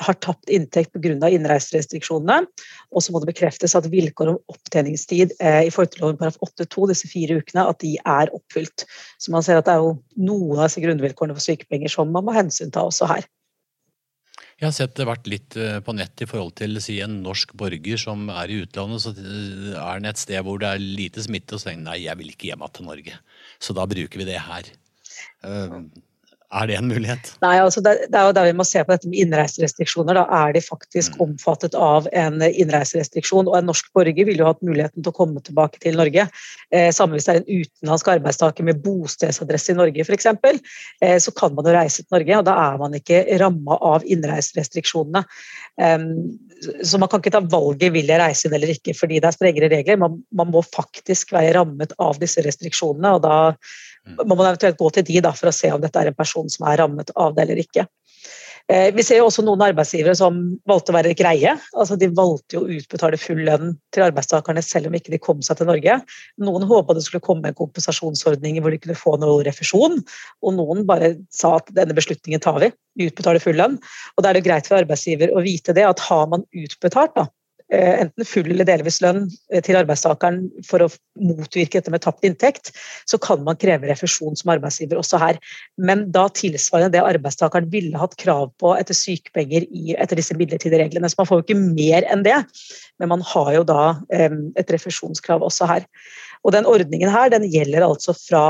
har 0.02 0.18
tapt 0.24 0.50
inntekt 0.50 0.96
pga. 0.96 1.30
innreiserestriksjoner 1.36 2.25
kronene. 2.26 2.46
Og 2.92 3.02
så 3.02 3.12
må 3.12 3.20
det 3.20 3.30
bekreftes 3.30 3.74
at 3.76 3.88
vilkår 3.90 4.32
om 4.32 4.38
opptjeningstid 4.52 5.36
eh, 5.40 5.66
i 5.66 5.72
folkeloven§ 5.74 6.18
8-2, 6.42 6.88
disse 6.90 7.08
fire 7.10 7.38
ukene, 7.40 7.66
at 7.66 7.80
de 7.80 7.96
er 8.04 8.32
oppfylt. 8.34 8.86
Så 9.18 9.32
man 9.32 9.42
ser 9.42 9.58
at 9.58 9.66
det 9.66 9.74
er 9.74 9.84
jo 9.84 9.96
noen 10.16 10.58
av 10.58 10.68
disse 10.68 10.82
grunnvilkårene 10.84 11.36
for 11.36 11.44
sykepenger 11.44 11.92
som 11.92 12.12
man 12.12 12.26
må 12.26 12.36
hensynta 12.36 12.84
også 12.84 13.10
her. 13.10 13.26
Jeg 14.56 14.70
har 14.70 14.72
sett 14.72 14.94
det 14.96 15.04
vært 15.04 15.26
litt 15.28 15.56
eh, 15.60 15.78
på 15.84 15.92
nett 15.92 16.22
i 16.24 16.28
forhold 16.28 16.54
til 16.56 16.78
si, 16.80 16.96
en 17.04 17.18
norsk 17.24 17.52
borger 17.60 18.00
som 18.00 18.30
er 18.32 18.52
i 18.52 18.62
utlandet. 18.64 19.04
Så 19.04 19.12
er 19.12 20.00
det 20.00 20.14
et 20.14 20.22
sted 20.22 20.40
hvor 20.46 20.62
det 20.62 20.72
er 20.72 20.80
lite 20.80 21.24
smitte, 21.24 21.56
og 21.56 21.60
så 21.60 21.70
tenker 21.70 21.90
nei, 21.90 22.00
jeg 22.06 22.16
vil 22.22 22.32
ikke 22.32 22.50
hjem 22.52 22.64
til 22.72 22.88
Norge. 22.88 23.20
Så 23.60 23.76
da 23.76 23.84
bruker 23.88 24.22
vi 24.22 24.28
det 24.28 24.40
her. 24.40 24.72
Er 26.56 26.68
det 26.70 26.76
en 26.78 26.88
mulighet? 26.88 27.30
Nei, 27.42 27.56
altså 27.60 27.82
det, 27.84 27.92
det, 28.08 28.16
er 28.16 28.28
jo 28.28 28.34
der 28.36 28.46
vi 28.48 28.54
må 28.56 28.64
se 28.64 28.80
på 28.80 28.92
dette 28.92 29.08
med 29.10 29.18
innreiserestriksjoner. 29.20 30.16
Da 30.16 30.24
er 30.38 30.54
de 30.56 30.62
faktisk 30.64 31.16
mm. 31.16 31.24
omfattet 31.26 31.76
av 31.76 32.08
en 32.16 32.40
innreiserestriksjon. 32.46 33.50
Og 33.50 33.58
en 33.58 33.68
norsk 33.68 33.90
borger 33.96 34.28
ville 34.28 34.40
jo 34.40 34.48
hatt 34.48 34.64
muligheten 34.64 35.04
til 35.04 35.12
å 35.12 35.16
komme 35.16 35.42
tilbake 35.44 35.82
til 35.82 35.98
Norge. 36.00 36.28
Eh, 36.72 36.88
samme 36.96 37.18
hvis 37.18 37.28
det 37.28 37.34
er 37.34 37.42
en 37.42 37.64
utenlandsk 37.64 38.10
arbeidstaker 38.14 38.68
med 38.68 38.80
bostedsadresse 38.84 39.74
i 39.74 39.78
Norge 39.78 40.06
f.eks. 40.06 40.30
Eh, 40.32 41.16
så 41.22 41.34
kan 41.36 41.56
man 41.56 41.68
jo 41.68 41.76
reise 41.76 42.04
til 42.04 42.16
Norge, 42.16 42.40
og 42.40 42.48
da 42.48 42.56
er 42.62 42.80
man 42.80 42.96
ikke 42.96 43.24
ramma 43.42 43.80
av 43.92 44.06
innreiserestriksjonene. 44.16 45.26
Eh, 45.82 46.06
så 46.88 47.02
man 47.02 47.12
kan 47.12 47.20
ikke 47.20 47.34
ta 47.36 47.42
valget 47.52 47.92
vil 47.92 48.08
jeg 48.08 48.22
reise 48.22 48.48
inn 48.48 48.56
eller 48.56 48.72
ikke 48.72 48.96
fordi 48.96 49.20
det 49.20 49.28
er 49.28 49.36
strengere 49.36 49.72
regler. 49.72 50.00
Man, 50.00 50.22
man 50.32 50.54
må 50.54 50.64
faktisk 50.64 51.36
være 51.36 51.52
rammet 51.58 51.92
av 52.00 52.16
disse 52.22 52.40
restriksjonene. 52.46 53.18
og 53.18 53.26
da 53.26 53.36
må 54.22 54.34
man 54.34 54.48
eventuelt 54.48 54.78
gå 54.80 54.90
til 54.94 55.06
de 55.06 55.22
da, 55.24 55.34
for 55.36 55.50
å 55.50 55.54
se 55.54 55.70
om 55.74 55.82
dette 55.82 56.00
er 56.00 56.10
en 56.10 56.18
person 56.18 56.50
som 56.52 56.66
er 56.70 56.80
rammet 56.82 57.12
av 57.16 57.36
det 57.36 57.46
eller 57.46 57.62
ikke. 57.62 57.86
Eh, 58.66 58.88
vi 58.94 59.02
ser 59.06 59.20
jo 59.20 59.28
også 59.28 59.44
noen 59.46 59.60
arbeidsgivere 59.62 60.16
som 60.18 60.38
valgte 60.66 60.90
å 60.90 60.96
være 60.96 61.14
greie. 61.18 61.52
altså 61.78 61.94
De 61.98 62.08
valgte 62.10 62.58
å 62.58 62.66
utbetale 62.66 63.18
full 63.20 63.44
lønn 63.46 63.76
til 63.94 64.06
arbeidstakerne 64.08 64.64
selv 64.64 64.90
om 64.90 64.96
ikke 64.98 65.12
de 65.14 65.20
kom 65.22 65.44
seg 65.46 65.60
til 65.60 65.70
Norge. 65.70 66.00
Noen 66.42 66.66
håpa 66.66 66.96
det 66.96 67.04
skulle 67.06 67.22
komme 67.22 67.52
en 67.52 67.58
kompensasjonsordning 67.58 68.58
hvor 68.58 68.74
de 68.74 68.80
kunne 68.82 68.98
få 68.98 69.14
noe 69.22 69.44
refusjon. 69.46 70.00
Og 70.42 70.56
noen 70.58 70.82
bare 70.88 71.14
sa 71.30 71.54
at 71.60 71.70
denne 71.78 71.94
beslutningen 71.94 72.42
tar 72.42 72.58
vi, 72.64 72.72
vi 72.98 73.06
utbetaler 73.12 73.44
full 73.44 73.58
lønn. 73.60 73.78
Og 74.16 74.26
da 74.26 74.32
er 74.32 74.40
det 74.40 74.46
greit 74.48 74.66
for 74.66 74.80
arbeidsgiver 74.80 75.30
å 75.30 75.46
vite 75.46 75.76
det, 75.76 75.86
at 75.86 76.02
har 76.08 76.26
man 76.34 76.42
utbetalt 76.50 77.14
da, 77.14 77.28
enten 77.74 78.26
full 78.28 78.50
eller 78.52 78.66
delvis 78.68 79.00
lønn 79.02 79.24
eh, 79.50 79.62
til 79.64 79.78
arbeidstakeren 79.78 80.44
for 80.66 80.84
å 80.84 80.90
motvirke 81.18 81.80
dette 81.80 81.90
med 81.90 82.04
tapt 82.04 82.26
inntekt, 82.26 82.70
så 83.10 83.18
kan 83.22 83.42
man 83.46 83.58
kreve 83.58 83.88
refusjon 83.90 84.38
som 84.38 84.52
arbeidsgiver 84.54 85.00
også 85.00 85.18
her. 85.22 85.40
Men 85.76 86.06
da 86.14 86.28
tilsvarende 86.30 86.94
det 86.94 87.02
arbeidstakeren 87.02 87.66
ville 87.72 87.98
hatt 87.98 88.14
krav 88.22 88.52
på 88.62 88.76
etter 88.78 88.96
sykepenger 88.96 89.66
i, 89.66 89.96
etter 89.98 90.20
disse 90.20 90.36
midlertidige 90.38 90.84
reglene. 90.84 91.10
Så 91.10 91.18
man 91.18 91.30
får 91.30 91.42
jo 91.42 91.46
ikke 91.48 91.64
mer 91.64 92.06
enn 92.12 92.22
det, 92.26 92.38
men 93.02 93.10
man 93.16 93.24
har 93.34 93.52
jo 93.56 93.66
da 93.66 93.82
et 94.14 94.70
refusjonskrav 94.72 95.42
også 95.44 95.68
her. 95.70 95.86
Og 96.46 96.54
den 96.54 96.68
ordningen 96.68 97.10
her 97.10 97.32
den 97.32 97.48
gjelder 97.50 97.86
altså 97.88 98.14
fra 98.16 98.46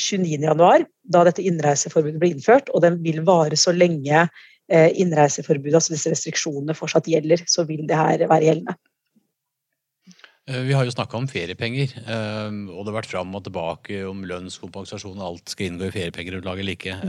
29.1, 0.00 0.86
da 1.12 1.24
dette 1.26 1.42
innreiseforbudet 1.44 2.20
ble 2.22 2.30
innført, 2.36 2.70
og 2.70 2.86
den 2.86 3.00
vil 3.04 3.20
vare 3.26 3.58
så 3.58 3.74
lenge 3.74 4.28
Eh, 4.28 4.49
innreiseforbudet, 4.70 5.74
altså 5.80 5.96
disse 5.96 6.12
restriksjonene, 6.12 6.76
fortsatt 6.78 7.10
gjelder, 7.10 7.42
så 7.50 7.66
vil 7.68 7.82
det 7.90 7.98
her 7.98 8.22
være 8.30 8.46
gjeldende. 8.46 8.76
Eh, 10.50 10.62
vi 10.66 10.74
har 10.74 10.86
jo 10.86 10.94
snakka 10.94 11.18
om 11.18 11.28
feriepenger, 11.30 11.94
eh, 12.00 12.50
og 12.72 12.84
det 12.84 12.92
har 12.92 13.00
vært 13.00 13.12
fram 13.12 13.34
og 13.36 13.46
tilbake 13.46 14.02
om 14.08 14.24
lønnskompensasjon 14.26 15.18
og 15.18 15.26
alt 15.26 15.52
skal 15.54 15.70
inngå 15.70 15.88
i 15.88 15.96
feriepengerutlaget 15.96 16.64
eller 16.64 16.78
ikke. 16.78 17.00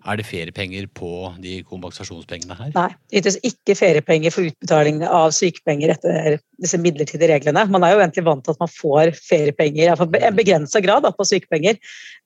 Er 0.00 0.16
det 0.16 0.24
feriepenger 0.24 0.86
på 0.96 1.10
de 1.44 1.58
kompensasjonspengene 1.68 2.56
her? 2.56 2.70
Nei, 2.72 2.86
det 3.12 3.20
ytes 3.20 3.36
ikke 3.44 3.74
feriepenger 3.76 4.32
for 4.32 4.48
utbetaling 4.48 5.02
av 5.04 5.34
sykepenger 5.36 5.92
etter 5.92 6.38
disse 6.62 6.80
midlertidige 6.80 7.28
reglene. 7.28 7.66
Man 7.68 7.84
er 7.84 7.92
jo 7.92 8.00
egentlig 8.00 8.24
vant 8.24 8.46
til 8.46 8.56
at 8.56 8.62
man 8.62 8.72
får 8.72 9.12
feriepenger, 9.18 9.92
i 9.92 10.22
en 10.30 10.38
begrensa 10.38 10.80
grad 10.80 11.04
da, 11.04 11.12
på 11.12 11.26
sykepenger. 11.28 11.76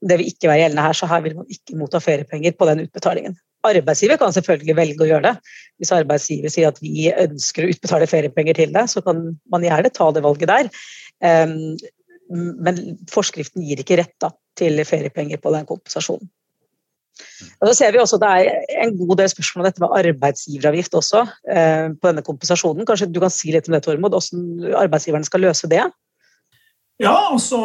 Det 0.07 0.21
vil 0.21 0.31
ikke 0.31 0.53
være 0.53 0.61
gjeldende 0.63 0.87
her, 0.87 1.01
så 1.01 1.11
her 1.11 1.27
vil 1.27 1.35
man 1.41 1.51
ikke 1.51 1.81
motta 1.81 2.03
feriepenger 2.05 2.55
på 2.55 2.71
den 2.71 2.85
utbetalingen. 2.87 3.35
Arbeidsgiver 3.65 4.21
kan 4.21 4.35
selvfølgelig 4.37 4.77
velge 4.77 5.05
å 5.05 5.09
gjøre 5.09 5.31
det. 5.31 5.57
Hvis 5.81 5.93
arbeidsgiver 5.97 6.53
sier 6.53 6.71
at 6.71 6.81
vi 6.83 7.09
ønsker 7.11 7.65
å 7.65 7.73
utbetale 7.73 8.09
feriepenger 8.11 8.59
til 8.61 8.73
deg, 8.75 8.91
så 8.93 9.03
kan 9.05 9.27
man 9.53 9.67
gjerne 9.67 9.93
ta 9.95 10.11
det 10.15 10.25
valget 10.25 10.51
der. 10.51 10.71
Ehm, 11.25 11.75
men 12.35 12.81
forskriften 13.13 13.65
gir 13.65 13.81
ikke 13.81 13.99
rett 14.01 14.29
til 14.59 14.81
feriepenger 14.89 15.41
på 15.43 15.53
den 15.55 15.69
kompensasjonen. 15.69 16.31
Og 17.63 17.69
så 17.69 17.75
ser 17.79 17.93
vi 17.95 18.01
også 18.03 18.19
Det 18.19 18.29
er 18.29 18.81
en 18.83 18.97
god 18.99 19.21
del 19.21 19.29
spørsmål 19.31 19.63
om 19.63 19.69
dette 19.69 19.83
med 19.83 19.93
arbeidsgiveravgift 20.01 20.97
også 20.99 21.21
eh, 21.47 21.93
på 21.95 22.11
denne 22.11 22.25
kompensasjonen. 22.27 22.87
Kanskje 22.89 23.11
du 23.13 23.21
kan 23.23 23.31
si 23.31 23.53
litt 23.55 23.69
om 23.71 23.77
det, 23.77 23.85
Tormod, 23.87 24.17
hvordan 24.17 24.75
arbeidsgiverne 24.83 25.29
skal 25.29 25.45
løse 25.47 25.71
det? 25.71 25.85
Ja, 27.03 27.15
altså 27.33 27.59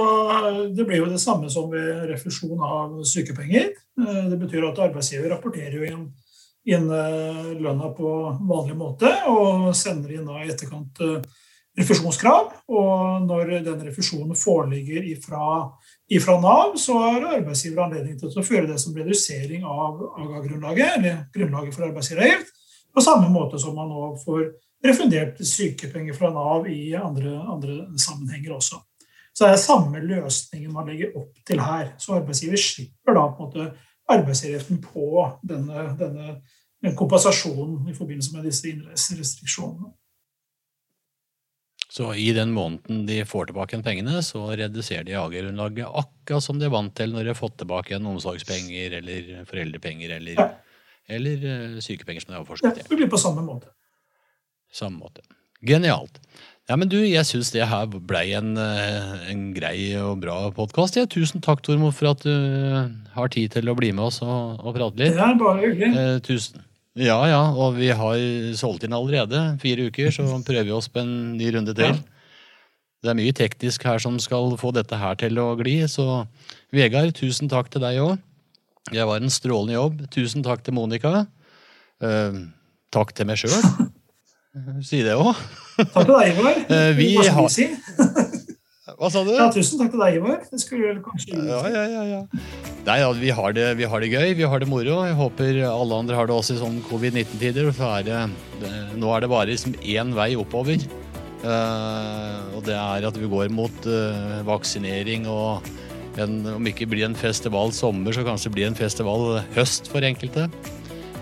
det 0.74 0.88
blir 0.88 1.04
jo 1.04 1.10
det 1.12 1.20
samme 1.22 1.52
som 1.54 1.70
ved 1.70 2.08
refusjon 2.10 2.64
av 2.66 2.96
sykepenger. 3.06 3.70
Eh, 4.02 4.24
det 4.32 4.40
betyr 4.42 4.66
at 4.72 4.82
arbeidsgiver 4.88 5.30
rapporterer 5.36 5.86
inn, 5.92 6.08
inn 6.66 6.90
eh, 6.90 7.52
lønna 7.60 7.92
på 7.98 8.14
vanlig 8.50 8.78
måte 8.80 9.12
og 9.30 9.70
sender 9.78 10.18
inn 10.18 10.32
i 10.34 10.50
etterkant 10.50 11.04
refusjonskrav. 11.80 12.50
Og 12.74 13.28
når 13.28 13.54
den 13.68 13.86
refusjonen 13.86 14.38
foreligger 14.38 15.06
ifra, 15.14 15.70
ifra 16.10 16.40
Nav, 16.42 16.76
så 16.82 16.98
har 16.98 17.30
arbeidsgiver 17.36 17.86
anledning 17.86 18.18
til 18.20 18.34
å 18.34 18.46
føre 18.46 18.68
det 18.72 18.80
som 18.82 18.98
redusering 18.98 19.66
av 19.66 20.02
AGA-grunnlaget, 20.10 20.98
eller 20.98 21.22
grunnlaget 21.36 21.78
for 21.78 21.90
arbeidsgiveravgift, 21.92 22.56
på 22.90 23.06
samme 23.06 23.30
måte 23.30 23.62
som 23.62 23.78
man 23.78 23.92
nå 23.94 24.12
får 24.24 24.48
refundert 24.86 25.38
sykepenger 25.46 26.18
fra 26.18 26.34
Nav 26.34 26.66
i 26.72 26.96
andre, 26.98 27.38
andre 27.46 27.82
sammenhenger 28.02 28.58
også. 28.58 28.82
Så 29.40 29.48
det 29.48 29.56
er 29.56 29.62
samme 29.62 30.02
løsningen 30.04 30.74
man 30.76 30.90
legger 30.92 31.14
opp 31.16 31.38
til 31.48 31.62
her. 31.64 31.94
Så 31.96 32.18
arbeidsgiver 32.18 32.60
slipper 32.60 33.16
da 33.16 33.22
på 33.32 33.46
en 33.46 33.48
måte 33.48 33.68
arbeidsgiverretten 34.12 34.82
på 34.84 35.06
denne, 35.48 35.86
denne 35.96 36.92
kompensasjonen 37.00 37.88
i 37.88 37.96
forbindelse 37.96 38.36
med 38.36 38.50
disse 38.50 38.68
innreiserestriksjonene. 38.68 39.94
Så 41.88 42.10
i 42.20 42.28
den 42.36 42.52
måneden 42.52 43.06
de 43.08 43.22
får 43.26 43.48
tilbake 43.54 43.80
pengene, 43.86 44.20
så 44.28 44.44
reduserer 44.60 45.08
de 45.08 45.16
AG-grunnlaget 45.22 45.88
akkurat 45.88 46.44
som 46.44 46.60
de 46.60 46.68
er 46.68 46.76
vant 46.76 46.92
til 47.00 47.16
når 47.16 47.24
de 47.24 47.32
har 47.32 47.40
fått 47.40 47.56
tilbake 47.64 47.96
igjen 47.96 48.12
omsorgspenger 48.12 49.00
eller 49.00 49.32
foreldrepenger 49.48 50.18
eller, 50.20 50.36
ja. 50.36 50.52
eller 51.08 51.50
eh, 51.56 51.80
sykepenger 51.80 52.28
som 52.28 52.36
de 52.36 52.42
har 52.42 52.48
forskuttert. 52.52 52.84
Ja, 52.84 52.92
det 52.92 53.00
blir 53.00 53.16
på 53.16 53.24
samme 53.24 53.48
måte. 53.48 53.72
Samme 54.68 55.00
måte. 55.00 55.24
Genialt. 55.64 56.20
Ja, 56.70 56.76
men 56.78 56.86
du, 56.86 57.00
Jeg 57.02 57.26
syns 57.26 57.50
det 57.50 57.66
her 57.66 57.88
blei 57.90 58.28
en, 58.38 58.54
eh, 58.62 59.30
en, 59.32 59.48
grei 59.56 59.98
og 59.98 60.20
bra 60.22 60.52
podkast. 60.54 61.00
Ja, 61.00 61.08
tusen 61.10 61.42
takk, 61.42 61.64
Tormod, 61.66 61.96
for 61.98 62.12
at 62.12 62.22
du 62.22 62.30
eh, 62.30 62.92
har 63.16 63.32
tid 63.34 63.56
til 63.56 63.72
å 63.72 63.76
bli 63.78 63.90
med 63.90 64.06
oss 64.06 64.20
og, 64.22 64.62
og 64.62 64.76
prate 64.78 65.02
litt. 65.02 65.18
Det 65.18 65.26
er 65.26 65.40
bare 65.40 65.64
hyggelig. 65.64 65.90
Eh, 65.98 66.20
tusen. 66.28 66.62
Ja, 67.00 67.18
ja, 67.26 67.42
og 67.58 67.80
vi 67.80 67.90
har 67.90 68.22
solgt 68.60 68.86
inn 68.86 68.94
allerede. 68.94 69.42
Fire 69.64 69.90
uker, 69.90 70.14
så 70.14 70.28
prøver 70.46 70.70
vi 70.70 70.78
oss 70.78 70.92
på 70.94 71.02
en 71.02 71.12
ny 71.40 71.50
runde 71.58 71.74
til. 71.74 71.98
Ja. 71.98 72.22
Det 73.02 73.14
er 73.14 73.18
mye 73.18 73.34
teknisk 73.34 73.90
her 73.90 74.02
som 74.04 74.22
skal 74.22 74.54
få 74.60 74.70
dette 74.76 74.98
her 75.00 75.18
til 75.18 75.42
å 75.42 75.56
gli, 75.58 75.80
så 75.90 76.26
Vegard, 76.76 77.16
tusen 77.18 77.50
takk 77.50 77.74
til 77.74 77.82
deg 77.82 77.98
òg. 78.04 78.18
Det 78.92 79.10
var 79.10 79.24
en 79.24 79.34
strålende 79.34 79.80
jobb. 79.80 80.04
Tusen 80.14 80.46
takk 80.46 80.62
til 80.66 80.78
Monica. 80.78 81.24
Eh, 82.04 82.44
takk 82.94 83.18
til 83.18 83.32
meg 83.32 83.42
sjøl. 83.42 83.58
Si 84.82 85.04
det 85.06 85.14
òg. 85.14 85.36
Takk 85.78 86.08
til 86.08 86.16
deg, 86.16 86.30
Ivar. 86.34 86.56
Eh, 86.74 86.92
vi 86.98 87.10
har... 87.22 87.50
Si. 87.54 87.68
Hva 89.00 89.08
sa 89.14 89.22
du? 89.24 89.30
Ja, 89.32 89.46
tusen 89.54 89.80
takk 89.80 89.92
til 89.94 90.02
deg, 90.02 90.18
Ivar. 90.18 90.40
Det 90.50 90.60
skulle 90.60 90.90
vel 90.90 90.98
kanskje 91.06 91.38
ja, 91.38 91.60
ja, 91.72 91.84
ja, 91.88 92.02
ja. 92.10 92.22
Nei, 92.88 92.98
ja, 93.00 93.12
vi, 93.16 93.30
har 93.36 93.54
det, 93.56 93.68
vi 93.80 93.88
har 93.88 94.04
det 94.04 94.10
gøy, 94.12 94.34
vi 94.40 94.48
har 94.50 94.64
det 94.64 94.68
moro. 94.68 94.98
Jeg 95.08 95.16
håper 95.20 95.60
alle 95.70 96.00
andre 96.02 96.18
har 96.18 96.28
det 96.28 96.36
også 96.36 96.58
i 96.58 96.62
sånn 96.64 96.82
covid-19-tider. 96.90 97.70
Nå 99.00 99.14
er 99.14 99.24
det 99.24 99.30
bare 99.32 99.52
liksom 99.52 99.78
én 99.86 100.16
vei 100.18 100.34
oppover. 100.40 100.82
Uh, 101.40 102.58
Og 102.58 102.66
det 102.68 102.76
er 102.76 103.06
at 103.08 103.16
vi 103.16 103.30
går 103.32 103.54
mot 103.56 103.86
uh, 103.88 104.42
vaksinering 104.50 105.30
og 105.32 105.70
en, 106.20 106.42
om 106.58 106.68
ikke 106.68 106.90
blir 106.90 107.06
en 107.08 107.16
festival 107.16 107.72
sommer, 107.72 108.12
så 108.12 108.26
kanskje 108.28 108.52
blir 108.52 108.68
en 108.68 108.76
festival 108.76 109.38
høst 109.56 109.88
for 109.88 110.04
enkelte. 110.04 110.50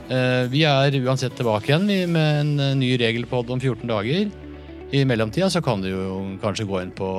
Uh, 0.07 0.47
vi 0.47 0.63
er 0.63 0.95
uansett 1.03 1.35
tilbake 1.35 1.67
igjen 1.67 2.11
med 2.13 2.41
en 2.41 2.51
uh, 2.61 2.75
ny 2.79 2.93
regelpod 2.99 3.49
om 3.51 3.59
14 3.59 3.89
dager. 3.89 4.31
I 4.95 5.03
mellomtida 5.03 5.49
så 5.51 5.59
kan 5.59 5.83
du 5.83 5.89
jo 5.91 6.21
kanskje 6.39 6.67
gå 6.69 6.79
inn 6.79 6.93
på 6.95 7.09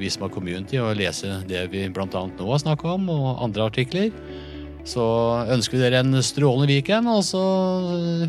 Visma 0.00 0.26
Community 0.26 0.80
og 0.82 0.96
lese 0.98 1.44
det 1.46 1.68
vi 1.70 1.84
bl.a. 1.94 2.08
nå 2.10 2.50
har 2.50 2.64
snakka 2.64 2.96
om, 2.96 3.06
og 3.14 3.44
andre 3.46 3.70
artikler. 3.70 4.10
Så 4.88 5.04
ønsker 5.46 5.78
vi 5.78 5.84
dere 5.84 6.02
en 6.02 6.18
strålende 6.24 6.72
weekend, 6.72 7.06
og 7.06 7.22
så 7.28 7.42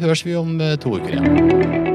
høres 0.04 0.26
vi 0.28 0.38
om 0.38 0.60
to 0.84 1.00
uker 1.00 1.16
igjen. 1.16 1.89